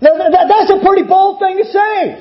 Now, 0.00 0.16
that- 0.16 0.48
that's 0.48 0.70
a 0.70 0.80
pretty 0.80 1.02
bold 1.02 1.40
thing 1.40 1.58
to 1.58 1.66
say. 1.66 2.16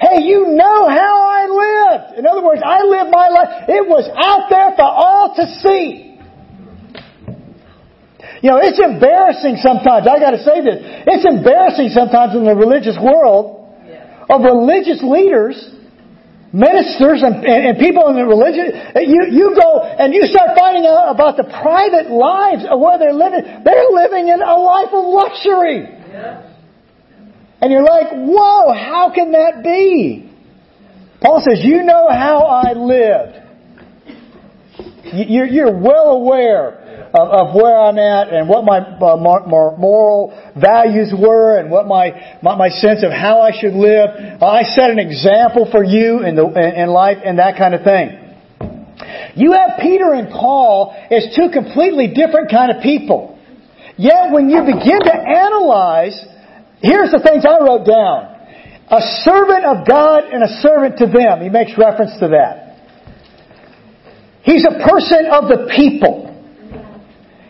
Hey, 0.00 0.22
you 0.22 0.58
know 0.58 0.88
how 0.88 1.22
I 1.22 1.46
lived. 1.46 2.18
In 2.18 2.26
other 2.26 2.42
words, 2.42 2.62
I 2.66 2.82
lived 2.82 3.12
my 3.12 3.28
life. 3.28 3.68
It 3.68 3.86
was 3.86 4.10
out 4.10 4.50
there 4.50 4.72
for 4.72 4.90
all 4.90 5.36
to 5.36 5.46
see. 5.62 6.05
You 8.46 8.54
know, 8.54 8.62
it's 8.62 8.78
embarrassing 8.78 9.58
sometimes. 9.58 10.06
I 10.06 10.22
gotta 10.22 10.38
say 10.38 10.62
this. 10.62 10.78
It's 10.78 11.26
embarrassing 11.26 11.90
sometimes 11.90 12.38
in 12.38 12.46
the 12.46 12.54
religious 12.54 12.94
world 12.94 13.74
of 14.30 14.38
religious 14.46 15.02
leaders 15.02 15.58
ministers 16.52 17.26
and, 17.26 17.42
and, 17.42 17.74
and 17.74 17.78
people 17.78 18.06
in 18.08 18.14
the 18.14 18.24
religion, 18.24 18.70
you, 19.02 19.26
you 19.34 19.58
go 19.60 19.82
and 19.82 20.14
you 20.14 20.22
start 20.30 20.56
finding 20.56 20.86
out 20.86 21.10
about 21.10 21.36
the 21.36 21.42
private 21.42 22.08
lives 22.08 22.64
of 22.70 22.78
where 22.78 22.96
they're 23.02 23.12
living. 23.12 23.42
They're 23.66 23.90
living 23.90 24.28
in 24.28 24.40
a 24.40 24.54
life 24.54 24.94
of 24.94 25.04
luxury. 25.04 25.90
And 27.60 27.72
you're 27.72 27.82
like, 27.82 28.08
whoa, 28.14 28.72
how 28.72 29.10
can 29.12 29.32
that 29.32 29.62
be? 29.64 30.30
Paul 31.20 31.42
says, 31.42 31.60
you 31.62 31.82
know 31.82 32.06
how 32.08 32.46
I 32.46 32.72
lived. 32.78 33.42
You- 35.12 35.26
You're, 35.28 35.46
you're 35.46 35.76
well 35.76 36.14
aware 36.22 36.85
of, 37.16 37.48
of 37.48 37.54
where 37.54 37.76
I'm 37.76 37.98
at 37.98 38.28
and 38.32 38.48
what 38.48 38.64
my 38.64 38.78
uh, 38.78 39.16
mor- 39.16 39.46
mor- 39.46 39.76
moral 39.78 40.52
values 40.60 41.12
were 41.16 41.58
and 41.58 41.70
what 41.70 41.86
my, 41.86 42.38
my, 42.42 42.56
my 42.56 42.68
sense 42.68 43.02
of 43.02 43.10
how 43.10 43.40
I 43.40 43.52
should 43.58 43.72
live. 43.72 44.42
I 44.42 44.62
set 44.62 44.90
an 44.90 44.98
example 44.98 45.68
for 45.70 45.82
you 45.82 46.22
in, 46.24 46.36
the, 46.36 46.44
in 46.44 46.88
life 46.90 47.18
and 47.24 47.38
that 47.38 47.56
kind 47.56 47.74
of 47.74 47.82
thing. 47.82 48.22
You 49.34 49.52
have 49.52 49.80
Peter 49.80 50.12
and 50.12 50.28
Paul 50.28 50.96
as 51.10 51.34
two 51.36 51.48
completely 51.52 52.12
different 52.12 52.50
kind 52.50 52.70
of 52.70 52.82
people. 52.82 53.38
Yet 53.96 54.32
when 54.32 54.48
you 54.50 54.60
begin 54.60 55.00
to 55.00 55.14
analyze, 55.16 56.16
here's 56.80 57.10
the 57.10 57.20
things 57.24 57.44
I 57.44 57.64
wrote 57.64 57.86
down. 57.86 58.36
A 58.88 59.00
servant 59.24 59.64
of 59.64 59.86
God 59.88 60.24
and 60.24 60.44
a 60.44 60.60
servant 60.60 60.98
to 60.98 61.06
them. 61.06 61.40
He 61.40 61.48
makes 61.48 61.72
reference 61.76 62.12
to 62.20 62.28
that. 62.28 62.66
He's 64.42 64.64
a 64.64 64.78
person 64.88 65.26
of 65.26 65.48
the 65.48 65.72
people. 65.74 66.25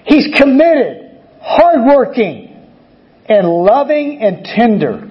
He's 0.07 0.29
committed, 0.37 1.21
hardworking, 1.41 2.47
and 3.29 3.49
loving 3.49 4.21
and 4.23 4.45
tender. 4.45 5.11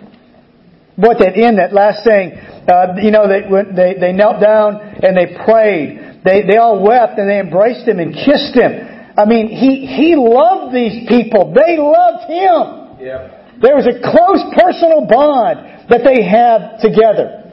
What 0.95 1.19
that 1.19 1.35
in 1.35 1.57
that 1.57 1.73
last 1.73 2.03
saying, 2.03 2.31
uh, 2.31 2.95
you 3.03 3.11
know, 3.11 3.27
they, 3.27 3.43
they, 3.75 3.99
they 3.99 4.13
knelt 4.13 4.41
down 4.41 4.79
and 4.79 5.15
they 5.15 5.35
prayed. 5.43 6.23
They, 6.23 6.43
they 6.47 6.55
all 6.57 6.81
wept 6.81 7.19
and 7.19 7.29
they 7.29 7.39
embraced 7.39 7.85
him 7.85 7.99
and 7.99 8.15
kissed 8.15 8.55
him. 8.55 8.71
I 9.17 9.25
mean, 9.25 9.47
he, 9.47 9.85
he 9.85 10.15
loved 10.15 10.73
these 10.73 11.07
people. 11.07 11.53
They 11.53 11.75
loved 11.77 12.31
him. 12.31 13.05
Yep. 13.05 13.61
There 13.61 13.75
was 13.75 13.87
a 13.87 13.99
close 13.99 14.43
personal 14.55 15.07
bond 15.07 15.89
that 15.89 16.03
they 16.03 16.23
had 16.23 16.79
together. 16.79 17.43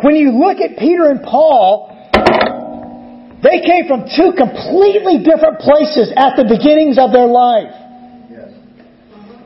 When 0.00 0.14
you 0.14 0.38
look 0.38 0.58
at 0.58 0.78
Peter 0.78 1.10
and 1.10 1.22
Paul, 1.22 1.97
they 3.42 3.62
came 3.62 3.86
from 3.86 4.10
two 4.10 4.34
completely 4.34 5.22
different 5.22 5.62
places 5.62 6.10
at 6.16 6.34
the 6.34 6.42
beginnings 6.42 6.98
of 6.98 7.12
their 7.12 7.26
life. 7.26 7.70
Yes. 8.30 8.50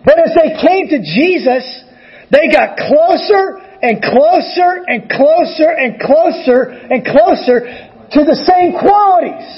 But 0.04 0.16
as 0.16 0.32
they 0.32 0.56
came 0.56 0.88
to 0.88 0.98
Jesus, 1.04 1.64
they 2.32 2.48
got 2.48 2.80
closer 2.80 3.60
and 3.82 4.00
closer 4.00 4.80
and 4.88 5.10
closer 5.10 5.68
and 5.68 6.00
closer 6.00 6.72
and 6.72 7.04
closer 7.04 7.58
to 8.16 8.20
the 8.24 8.36
same 8.48 8.78
qualities. 8.80 9.48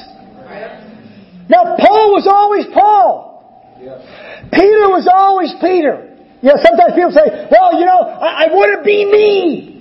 Now, 1.49 1.77
Paul 1.79 2.14
was 2.16 2.27
always 2.27 2.66
Paul. 2.73 3.79
Yes. 3.79 4.01
Peter 4.51 4.88
was 4.90 5.07
always 5.07 5.53
Peter. 5.61 6.11
You 6.42 6.49
know, 6.51 6.59
sometimes 6.61 6.92
people 6.94 7.12
say, 7.12 7.49
well, 7.51 7.79
you 7.79 7.87
know, 7.87 8.01
I, 8.01 8.44
I 8.44 8.47
want 8.53 8.79
to 8.79 8.85
be 8.85 9.05
me. 9.05 9.73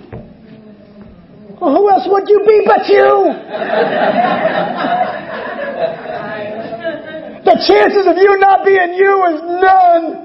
Well, 1.60 1.70
who 1.74 1.90
else 1.90 2.06
would 2.06 2.28
you 2.28 2.40
be 2.46 2.62
but 2.66 2.88
you? 2.88 3.30
the 7.44 7.56
chances 7.66 8.06
of 8.06 8.16
you 8.16 8.38
not 8.38 8.64
being 8.64 8.94
you 8.94 9.24
is 9.34 9.40
none. 9.62 10.24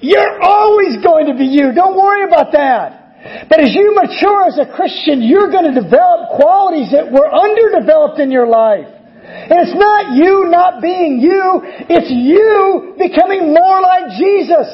You're 0.00 0.42
always 0.42 1.02
going 1.02 1.26
to 1.26 1.34
be 1.34 1.46
you. 1.46 1.72
Don't 1.74 1.96
worry 1.96 2.24
about 2.24 2.52
that. 2.52 3.48
But 3.48 3.60
as 3.60 3.74
you 3.74 3.94
mature 3.94 4.46
as 4.46 4.58
a 4.58 4.66
Christian, 4.76 5.22
you're 5.22 5.50
going 5.50 5.72
to 5.72 5.80
develop 5.80 6.36
qualities 6.36 6.92
that 6.92 7.10
were 7.10 7.26
underdeveloped 7.32 8.20
in 8.20 8.30
your 8.30 8.46
life. 8.46 8.86
And 9.26 9.58
it's 9.58 9.74
not 9.74 10.14
you 10.14 10.46
not 10.48 10.80
being 10.80 11.18
you, 11.18 11.60
it's 11.88 12.10
you 12.10 12.94
becoming 12.98 13.52
more 13.52 13.80
like 13.80 14.14
Jesus. 14.16 14.68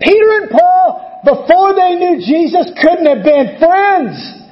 Peter 0.00 0.30
and 0.42 0.50
Paul, 0.50 1.11
before 1.24 1.74
they 1.74 1.94
knew 1.94 2.18
Jesus, 2.18 2.70
couldn't 2.82 3.06
have 3.06 3.22
been 3.22 3.58
friends. 3.58 4.42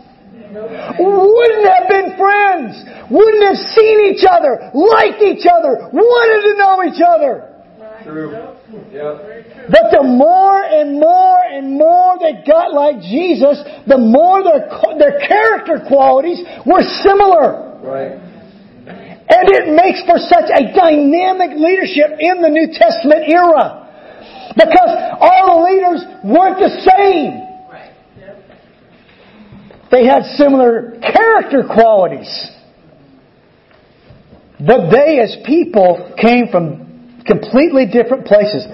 Wouldn't 0.99 1.67
have 1.67 1.87
been 1.89 2.17
friends. 2.19 2.79
Wouldn't 3.11 3.43
have 3.43 3.59
seen 3.75 4.15
each 4.15 4.25
other, 4.27 4.71
liked 4.75 5.23
each 5.23 5.47
other, 5.47 5.91
wanted 5.91 6.41
to 6.47 6.53
know 6.59 6.83
each 6.87 7.03
other. 7.03 7.51
True. 8.05 8.31
Yep. 8.33 9.69
But 9.69 9.91
the 9.91 10.03
more 10.03 10.63
and 10.63 10.99
more 10.99 11.43
and 11.43 11.77
more 11.77 12.17
they 12.19 12.43
got 12.47 12.73
like 12.73 13.03
Jesus, 13.03 13.63
the 13.87 13.99
more 13.99 14.43
their, 14.43 14.71
their 14.99 15.21
character 15.27 15.83
qualities 15.87 16.41
were 16.65 16.83
similar. 17.03 17.79
Right. 17.83 18.19
And 19.31 19.47
it 19.47 19.71
makes 19.71 20.03
for 20.07 20.19
such 20.19 20.51
a 20.51 20.75
dynamic 20.75 21.55
leadership 21.55 22.19
in 22.19 22.43
the 22.43 22.49
New 22.49 22.73
Testament 22.75 23.31
era. 23.31 23.80
Because 24.55 25.17
all 25.21 25.59
the 25.59 25.71
leaders 25.71 26.05
weren't 26.25 26.59
the 26.59 26.71
same. 26.91 27.51
They 29.91 30.07
had 30.07 30.23
similar 30.37 30.99
character 31.01 31.65
qualities. 31.67 32.31
But 34.59 34.91
they 34.91 35.21
as 35.21 35.37
people 35.47 36.15
came 36.21 36.49
from 36.51 37.23
completely 37.27 37.87
different 37.87 38.27
places. 38.27 38.67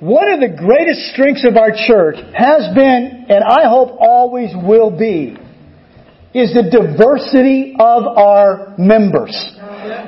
One 0.00 0.30
of 0.32 0.40
the 0.40 0.48
greatest 0.48 1.12
strengths 1.12 1.44
of 1.44 1.56
our 1.56 1.72
church 1.72 2.16
has 2.34 2.74
been, 2.74 3.26
and 3.28 3.44
I 3.44 3.68
hope 3.68 3.96
always 4.00 4.50
will 4.56 4.90
be, 4.90 5.36
is 6.32 6.54
the 6.54 6.68
diversity 6.70 7.74
of 7.78 8.06
our 8.06 8.74
members. 8.78 9.36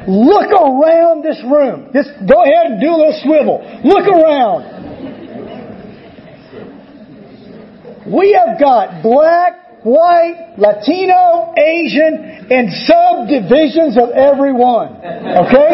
Look 0.09 0.51
around 0.53 1.23
this 1.25 1.41
room. 1.45 1.91
Just 1.93 2.11
go 2.29 2.43
ahead 2.43 2.73
and 2.73 2.81
do 2.81 2.89
a 2.89 2.97
little 2.97 3.21
swivel. 3.23 3.61
Look 3.85 4.07
around. 4.09 4.82
We 8.13 8.37
have 8.39 8.61
got 8.61 9.03
black, 9.03 9.85
white, 9.85 10.55
Latino, 10.59 11.55
Asian, 11.57 12.47
and 12.51 12.71
subdivisions 12.85 13.97
of 13.97 14.11
every 14.11 14.53
one. 14.53 14.97
Okay? 14.97 15.71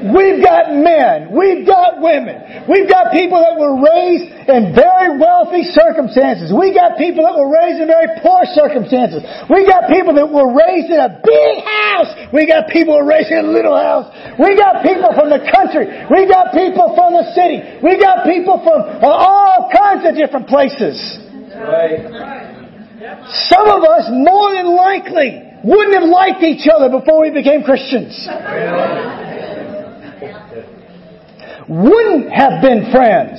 We've 0.00 0.40
got 0.40 0.72
men. 0.72 1.28
We've 1.28 1.68
got 1.68 2.00
women. 2.00 2.64
We've 2.64 2.88
got 2.88 3.12
people 3.12 3.36
that 3.36 3.52
were 3.52 3.76
raised 3.84 4.32
in 4.48 4.72
very 4.72 5.20
wealthy 5.20 5.60
circumstances. 5.76 6.48
We 6.56 6.72
got 6.72 6.96
people 6.96 7.20
that 7.28 7.36
were 7.36 7.52
raised 7.52 7.84
in 7.84 7.86
very 7.86 8.08
poor 8.24 8.48
circumstances. 8.56 9.20
We 9.52 9.68
got 9.68 9.92
people 9.92 10.16
that 10.16 10.24
were 10.24 10.48
raised 10.56 10.88
in 10.88 10.96
a 10.96 11.20
big 11.20 11.54
house. 11.60 12.32
We 12.32 12.48
got 12.48 12.72
people 12.72 12.96
raised 13.04 13.28
in 13.28 13.44
a 13.44 13.52
little 13.52 13.76
house. 13.76 14.08
We 14.40 14.56
got 14.56 14.80
people 14.80 15.12
from 15.12 15.28
the 15.28 15.44
country. 15.44 15.84
We 16.08 16.24
got 16.24 16.56
people 16.56 16.96
from 16.96 17.20
the 17.20 17.28
city. 17.36 17.60
We 17.84 18.00
got 18.00 18.24
people 18.24 18.56
from 18.64 19.04
all 19.04 19.68
kinds 19.68 20.08
of 20.08 20.16
different 20.16 20.48
places. 20.48 20.96
Some 23.52 23.68
of 23.68 23.84
us, 23.84 24.08
more 24.08 24.56
than 24.56 24.72
likely, 24.72 25.44
wouldn't 25.60 25.92
have 25.92 26.08
liked 26.08 26.40
each 26.40 26.64
other 26.72 26.88
before 26.88 27.20
we 27.20 27.30
became 27.30 27.62
Christians. 27.68 28.16
Wouldn't 31.68 32.32
have 32.32 32.62
been 32.62 32.90
friends. 32.90 33.38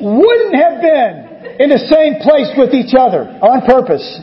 Wouldn't 0.00 0.54
have 0.54 0.80
been 0.80 1.32
in 1.60 1.68
the 1.70 1.78
same 1.90 2.20
place 2.20 2.50
with 2.56 2.74
each 2.74 2.94
other 2.98 3.20
on 3.40 3.62
purpose. 3.62 4.20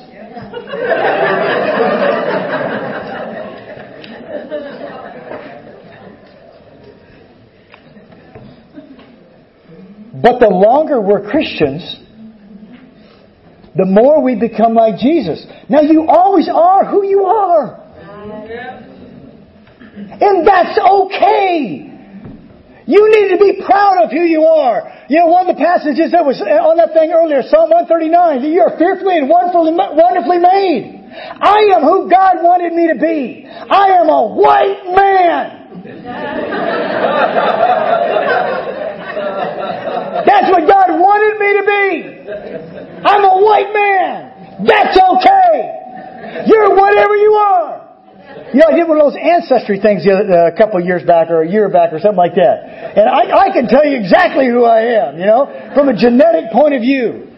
But 10.22 10.40
the 10.40 10.50
longer 10.50 11.00
we're 11.00 11.30
Christians, 11.30 11.96
the 13.76 13.86
more 13.86 14.22
we 14.22 14.36
become 14.36 14.74
like 14.74 14.98
Jesus. 14.98 15.46
Now 15.70 15.82
you 15.82 16.08
always 16.08 16.50
are 16.54 16.86
who 16.86 17.06
you 17.06 17.24
are. 17.24 17.80
And 19.96 20.46
that's 20.46 20.78
okay. 20.78 21.89
You 22.90 23.06
need 23.06 23.30
to 23.30 23.38
be 23.38 23.62
proud 23.62 24.02
of 24.02 24.10
who 24.10 24.26
you 24.26 24.42
are. 24.50 25.06
You 25.10 25.22
know, 25.22 25.28
one 25.30 25.46
of 25.46 25.54
the 25.54 25.62
passages 25.62 26.10
that 26.10 26.26
was 26.26 26.42
uh, 26.42 26.50
on 26.66 26.82
that 26.82 26.90
thing 26.98 27.14
earlier, 27.14 27.46
Psalm 27.46 27.70
139, 27.70 28.42
that 28.42 28.50
you 28.50 28.66
are 28.66 28.74
fearfully 28.82 29.22
and 29.22 29.30
wonderfully, 29.30 29.78
wonderfully 29.78 30.42
made. 30.42 31.06
I 31.14 31.70
am 31.78 31.86
who 31.86 32.10
God 32.10 32.42
wanted 32.42 32.74
me 32.74 32.90
to 32.90 32.98
be. 32.98 33.46
I 33.46 33.94
am 33.94 34.10
a 34.10 34.34
white 34.34 34.90
man. 34.90 35.70
That's 40.26 40.50
what 40.50 40.66
God 40.66 40.90
wanted 40.98 41.38
me 41.38 41.50
to 41.62 41.64
be. 41.70 42.26
I'm 43.06 43.22
a 43.22 43.38
white 43.38 43.70
man. 43.70 44.66
That's 44.66 44.98
okay. 44.98 46.50
You're 46.50 46.74
whatever 46.74 47.16
you 47.22 47.38
are. 47.38 47.89
You 48.54 48.62
know, 48.62 48.68
I 48.74 48.76
did 48.76 48.88
one 48.90 48.98
of 48.98 49.14
those 49.14 49.20
ancestry 49.22 49.80
things 49.80 50.08
other, 50.10 50.26
uh, 50.26 50.50
a 50.50 50.58
couple 50.58 50.82
of 50.82 50.86
years 50.86 51.04
back 51.06 51.30
or 51.30 51.44
a 51.44 51.50
year 51.50 51.70
back 51.70 51.94
or 51.94 52.00
something 52.00 52.18
like 52.18 52.34
that. 52.34 52.98
And 52.98 53.06
I, 53.06 53.50
I 53.50 53.54
can 53.54 53.68
tell 53.68 53.86
you 53.86 53.98
exactly 53.98 54.48
who 54.50 54.66
I 54.66 55.06
am, 55.06 55.20
you 55.20 55.26
know, 55.26 55.46
from 55.76 55.90
a 55.90 55.94
genetic 55.94 56.50
point 56.52 56.74
of 56.74 56.82
view. 56.82 57.30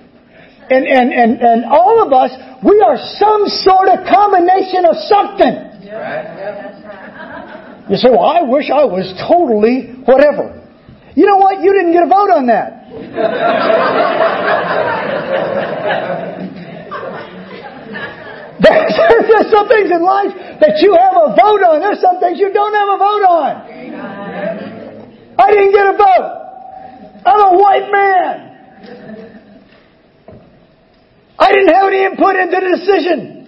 And, 0.71 0.87
and, 0.87 1.11
and, 1.11 1.41
and 1.41 1.65
all 1.65 1.99
of 1.99 2.13
us, 2.15 2.31
we 2.63 2.79
are 2.79 2.95
some 3.19 3.43
sort 3.59 3.89
of 3.91 4.07
combination 4.07 4.87
of 4.87 4.95
something. 5.11 5.83
You 7.91 7.97
say, 7.97 8.07
well, 8.09 8.23
I 8.23 8.47
wish 8.47 8.71
I 8.71 8.85
was 8.87 9.11
totally 9.27 9.91
whatever. 10.07 10.63
You 11.13 11.25
know 11.27 11.37
what? 11.37 11.59
You 11.61 11.73
didn't 11.73 11.91
get 11.91 12.03
a 12.03 12.07
vote 12.07 12.31
on 12.31 12.47
that. 12.47 12.87
There's, 18.69 18.93
there's 18.93 19.49
some 19.49 19.67
things 19.67 19.89
in 19.89 20.03
life 20.05 20.29
that 20.61 20.77
you 20.85 20.93
have 20.93 21.17
a 21.17 21.33
vote 21.33 21.65
on. 21.65 21.81
There's 21.81 21.99
some 21.99 22.19
things 22.19 22.37
you 22.37 22.53
don't 22.53 22.75
have 22.77 22.89
a 22.93 22.97
vote 23.01 23.25
on. 23.25 23.51
I 25.39 25.49
didn't 25.49 25.71
get 25.73 25.87
a 25.89 25.97
vote. 25.97 26.41
I'm 27.25 27.41
a 27.41 27.57
white 27.57 27.89
man. 27.89 28.51
I 31.39 31.51
didn't 31.51 31.73
have 31.73 31.87
any 31.87 32.05
input 32.05 32.35
into 32.35 32.59
the 32.61 32.69
decision. 32.77 33.41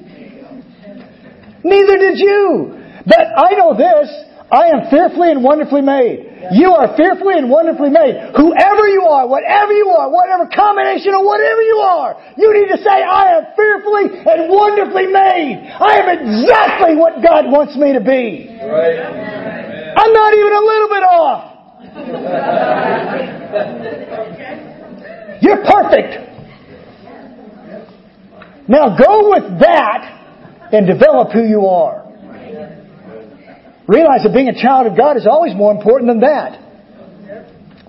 Neither 1.64 1.98
did 1.98 2.18
you. 2.18 2.82
But 3.06 3.38
I 3.38 3.54
know 3.54 3.78
this. 3.78 4.10
I 4.52 4.70
am 4.70 4.90
fearfully 4.90 5.30
and 5.30 5.44
wonderfully 5.44 5.82
made. 5.82 6.33
You 6.52 6.76
are 6.76 6.96
fearfully 6.98 7.38
and 7.38 7.50
wonderfully 7.50 7.90
made. 7.90 8.20
Whoever 8.36 8.88
you 8.88 9.04
are, 9.08 9.28
whatever 9.28 9.72
you 9.72 9.88
are, 9.90 10.10
whatever 10.12 10.46
combination 10.52 11.14
of 11.14 11.24
whatever 11.24 11.62
you 11.62 11.78
are, 11.78 12.20
you 12.36 12.52
need 12.54 12.68
to 12.76 12.78
say, 12.84 13.04
I 13.04 13.38
am 13.38 13.46
fearfully 13.56 14.20
and 14.28 14.52
wonderfully 14.52 15.08
made. 15.08 15.72
I 15.80 16.04
am 16.04 16.10
exactly 16.12 16.96
what 16.96 17.24
God 17.24 17.48
wants 17.48 17.78
me 17.78 17.94
to 17.94 18.02
be. 18.02 18.50
Right. 18.60 19.00
I'm 19.96 20.12
not 20.12 20.34
even 20.34 20.54
a 20.54 20.60
little 20.60 20.90
bit 20.90 21.04
off. 21.08 21.54
You're 25.42 25.64
perfect. 25.64 26.20
Now 28.68 28.98
go 28.98 29.30
with 29.30 29.60
that 29.60 30.70
and 30.74 30.88
develop 30.88 31.32
who 31.32 31.44
you 31.44 31.68
are. 31.68 32.03
Realize 33.88 34.24
that 34.24 34.34
being 34.34 34.48
a 34.48 34.60
child 34.60 34.88
of 34.88 34.98
God 34.98 35.18
is 35.18 35.28
always 35.28 35.54
more 35.56 35.72
important 35.72 36.10
than 36.10 36.22
that. 36.22 36.60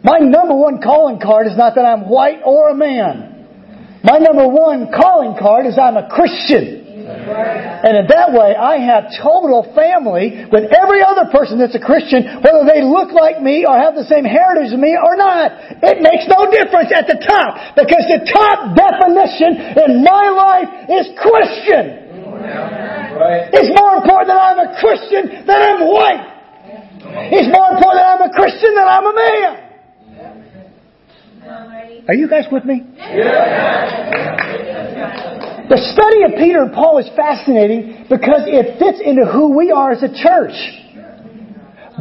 My 0.02 0.18
number 0.18 0.54
one 0.54 0.82
calling 0.82 1.20
card 1.20 1.46
is 1.46 1.56
not 1.56 1.76
that 1.76 1.86
I'm 1.86 2.08
white 2.10 2.42
or 2.44 2.68
a 2.68 2.74
man. 2.74 4.02
My 4.04 4.18
number 4.18 4.46
one 4.46 4.92
calling 4.92 5.38
card 5.38 5.64
is 5.64 5.78
I'm 5.78 5.96
a 5.96 6.10
Christian. 6.10 6.84
And 7.04 7.96
in 8.00 8.06
that 8.08 8.32
way, 8.32 8.56
I 8.56 8.80
have 8.80 9.12
total 9.20 9.64
family 9.76 10.44
with 10.48 10.72
every 10.72 11.04
other 11.04 11.28
person 11.32 11.56
that's 11.56 11.76
a 11.76 11.80
Christian, 11.80 12.40
whether 12.40 12.64
they 12.64 12.84
look 12.84 13.12
like 13.12 13.40
me 13.40 13.64
or 13.64 13.76
have 13.76 13.94
the 13.94 14.04
same 14.04 14.24
heritage 14.24 14.72
as 14.72 14.80
me 14.80 14.96
or 14.96 15.16
not. 15.16 15.52
It 15.84 16.00
makes 16.00 16.24
no 16.28 16.48
difference 16.48 16.92
at 16.92 17.08
the 17.08 17.20
top, 17.20 17.76
because 17.76 18.04
the 18.08 18.24
top 18.28 18.76
definition 18.76 19.56
in 19.88 20.04
my 20.04 20.32
life 20.32 20.68
is 20.88 21.12
Christian. 21.16 22.83
Right. 23.14 23.48
It's 23.52 23.70
more 23.78 23.96
important 23.96 24.28
that 24.28 24.40
I'm 24.42 24.58
a 24.58 24.74
Christian 24.80 25.46
than 25.46 25.58
I'm 25.62 25.86
white. 25.86 26.34
It's 27.30 27.48
more 27.52 27.70
important 27.70 27.98
that 28.02 28.10
I'm 28.18 28.24
a 28.26 28.32
Christian 28.34 28.74
than 28.74 28.88
I'm 28.88 29.06
a 29.06 29.14
man. 29.14 29.64
Are 32.08 32.14
you 32.14 32.28
guys 32.28 32.44
with 32.50 32.64
me? 32.64 32.82
The 35.64 35.80
study 35.80 36.24
of 36.28 36.36
Peter 36.36 36.62
and 36.62 36.72
Paul 36.72 36.98
is 36.98 37.08
fascinating 37.16 38.04
because 38.10 38.44
it 38.44 38.78
fits 38.78 39.00
into 39.00 39.24
who 39.24 39.56
we 39.56 39.70
are 39.70 39.92
as 39.92 40.02
a 40.02 40.12
church. 40.12 40.52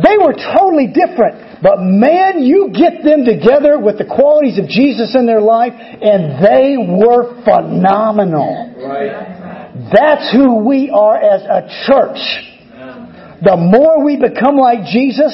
They 0.04 0.18
were 0.18 0.34
totally 0.34 0.88
different, 0.88 1.62
But 1.62 1.80
man, 1.80 2.44
you 2.44 2.74
get 2.74 3.04
them 3.06 3.24
together 3.24 3.80
with 3.80 3.98
the 3.98 4.04
qualities 4.04 4.58
of 4.60 4.68
Jesus 4.68 5.16
in 5.16 5.26
their 5.26 5.40
life, 5.40 5.72
and 5.72 6.44
they 6.44 6.76
were 6.76 7.40
phenomenal. 7.46 8.74
Right. 8.84 9.33
That's 9.74 10.32
who 10.32 10.64
we 10.64 10.90
are 10.90 11.18
as 11.18 11.42
a 11.42 11.68
church. 11.88 12.22
The 13.42 13.58
more 13.58 14.06
we 14.06 14.18
become 14.18 14.56
like 14.56 14.86
Jesus, 14.86 15.34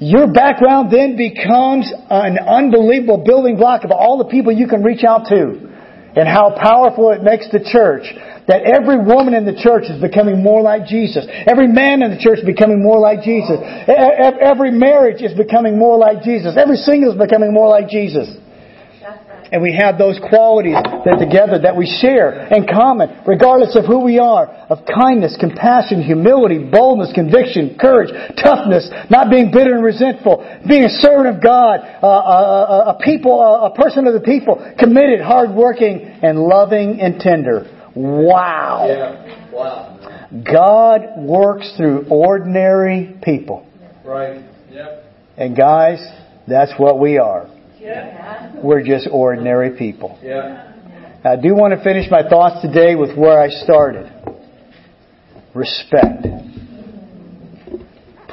your 0.00 0.26
background 0.32 0.90
then 0.90 1.16
becomes 1.16 1.92
an 2.10 2.38
unbelievable 2.38 3.22
building 3.24 3.56
block 3.56 3.84
of 3.84 3.90
all 3.90 4.18
the 4.18 4.28
people 4.28 4.52
you 4.52 4.68
can 4.68 4.82
reach 4.82 5.04
out 5.04 5.26
to 5.28 5.66
and 6.16 6.26
how 6.26 6.56
powerful 6.56 7.12
it 7.12 7.22
makes 7.22 7.48
the 7.52 7.60
church. 7.60 8.08
That 8.48 8.62
every 8.62 8.96
woman 8.96 9.34
in 9.34 9.44
the 9.44 9.58
church 9.58 9.84
is 9.90 10.00
becoming 10.00 10.42
more 10.42 10.62
like 10.62 10.86
Jesus. 10.86 11.26
Every 11.28 11.66
man 11.66 12.00
in 12.00 12.10
the 12.14 12.20
church 12.20 12.38
is 12.38 12.44
becoming 12.46 12.80
more 12.82 12.98
like 12.98 13.20
Jesus. 13.20 13.58
Every 13.60 14.70
marriage 14.70 15.20
is 15.20 15.34
becoming 15.34 15.78
more 15.78 15.98
like 15.98 16.22
Jesus. 16.22 16.56
Every 16.56 16.76
single 16.76 17.12
is 17.12 17.18
becoming 17.18 17.52
more 17.52 17.68
like 17.68 17.88
Jesus. 17.88 18.30
And 19.52 19.62
we 19.62 19.74
have 19.78 19.98
those 19.98 20.18
qualities 20.18 20.74
that 20.74 21.18
together 21.18 21.62
that 21.62 21.76
we 21.76 21.86
share 21.86 22.50
in 22.52 22.66
common, 22.66 23.22
regardless 23.26 23.76
of 23.76 23.84
who 23.86 24.02
we 24.02 24.18
are, 24.18 24.46
of 24.68 24.84
kindness, 24.86 25.36
compassion, 25.38 26.02
humility, 26.02 26.58
boldness, 26.58 27.12
conviction, 27.14 27.78
courage, 27.78 28.10
toughness, 28.42 28.90
not 29.08 29.30
being 29.30 29.50
bitter 29.50 29.74
and 29.74 29.84
resentful, 29.84 30.42
being 30.66 30.84
a 30.84 30.94
servant 30.98 31.36
of 31.36 31.42
God, 31.42 31.80
uh, 32.02 32.06
a, 32.06 32.10
a, 32.10 32.78
a 32.90 32.98
people, 33.04 33.40
a, 33.40 33.70
a 33.70 33.74
person 33.74 34.06
of 34.06 34.14
the 34.14 34.20
people, 34.20 34.58
committed, 34.78 35.20
hardworking, 35.20 36.02
and 36.22 36.38
loving 36.38 37.00
and 37.00 37.20
tender. 37.20 37.70
Wow. 37.94 38.86
Yeah. 38.88 39.52
Wow. 39.52 39.92
God 40.44 41.18
works 41.18 41.72
through 41.76 42.06
ordinary 42.10 43.16
people. 43.22 43.66
Right. 44.04 44.44
Yep. 44.70 45.04
And 45.36 45.56
guys, 45.56 46.04
that's 46.46 46.72
what 46.78 46.98
we 46.98 47.18
are. 47.18 47.48
Yeah. 47.86 48.52
We're 48.64 48.82
just 48.82 49.08
ordinary 49.12 49.78
people. 49.78 50.18
Yeah. 50.20 50.72
I 51.24 51.36
do 51.36 51.54
want 51.54 51.72
to 51.72 51.84
finish 51.84 52.10
my 52.10 52.28
thoughts 52.28 52.60
today 52.60 52.96
with 52.96 53.16
where 53.16 53.40
I 53.40 53.48
started. 53.48 54.10
Respect. 55.54 56.26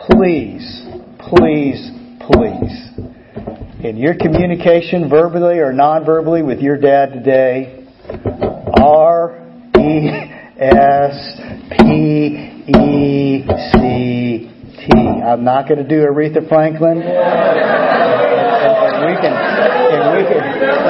Please, 0.10 0.88
please, 1.30 1.92
please. 2.32 2.90
In 3.84 3.98
your 3.98 4.16
communication, 4.16 5.08
verbally 5.08 5.60
or 5.60 5.72
non-verbally, 5.72 6.42
with 6.42 6.60
your 6.60 6.78
dad 6.78 7.14
today, 7.14 7.86
R 8.82 9.38
E 9.78 10.10
S 10.58 11.40
P 11.78 12.64
E 12.74 13.46
C 13.72 14.50
T. 14.80 15.22
I'm 15.24 15.44
not 15.44 15.68
going 15.70 15.78
to 15.78 15.88
do 15.88 16.04
Aretha 16.08 16.50
Franklin. 16.50 17.04
We 19.14 19.22
can, 19.22 19.30
and 19.30 20.18
we 20.18 20.24
can, 20.26 20.42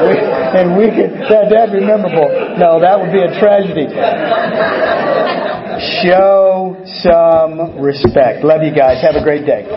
we, 0.08 0.16
and 0.56 0.78
we 0.80 0.86
can, 0.96 1.20
that, 1.28 1.50
that'd 1.52 1.76
be 1.76 1.84
memorable. 1.84 2.32
No, 2.56 2.80
that 2.80 2.96
would 2.96 3.12
be 3.12 3.20
a 3.20 3.36
tragedy. 3.36 3.92
Show 6.04 6.80
some 7.04 7.82
respect. 7.82 8.46
Love 8.46 8.64
you 8.64 8.74
guys. 8.74 9.02
Have 9.02 9.16
a 9.16 9.24
great 9.24 9.46
day. 9.46 9.68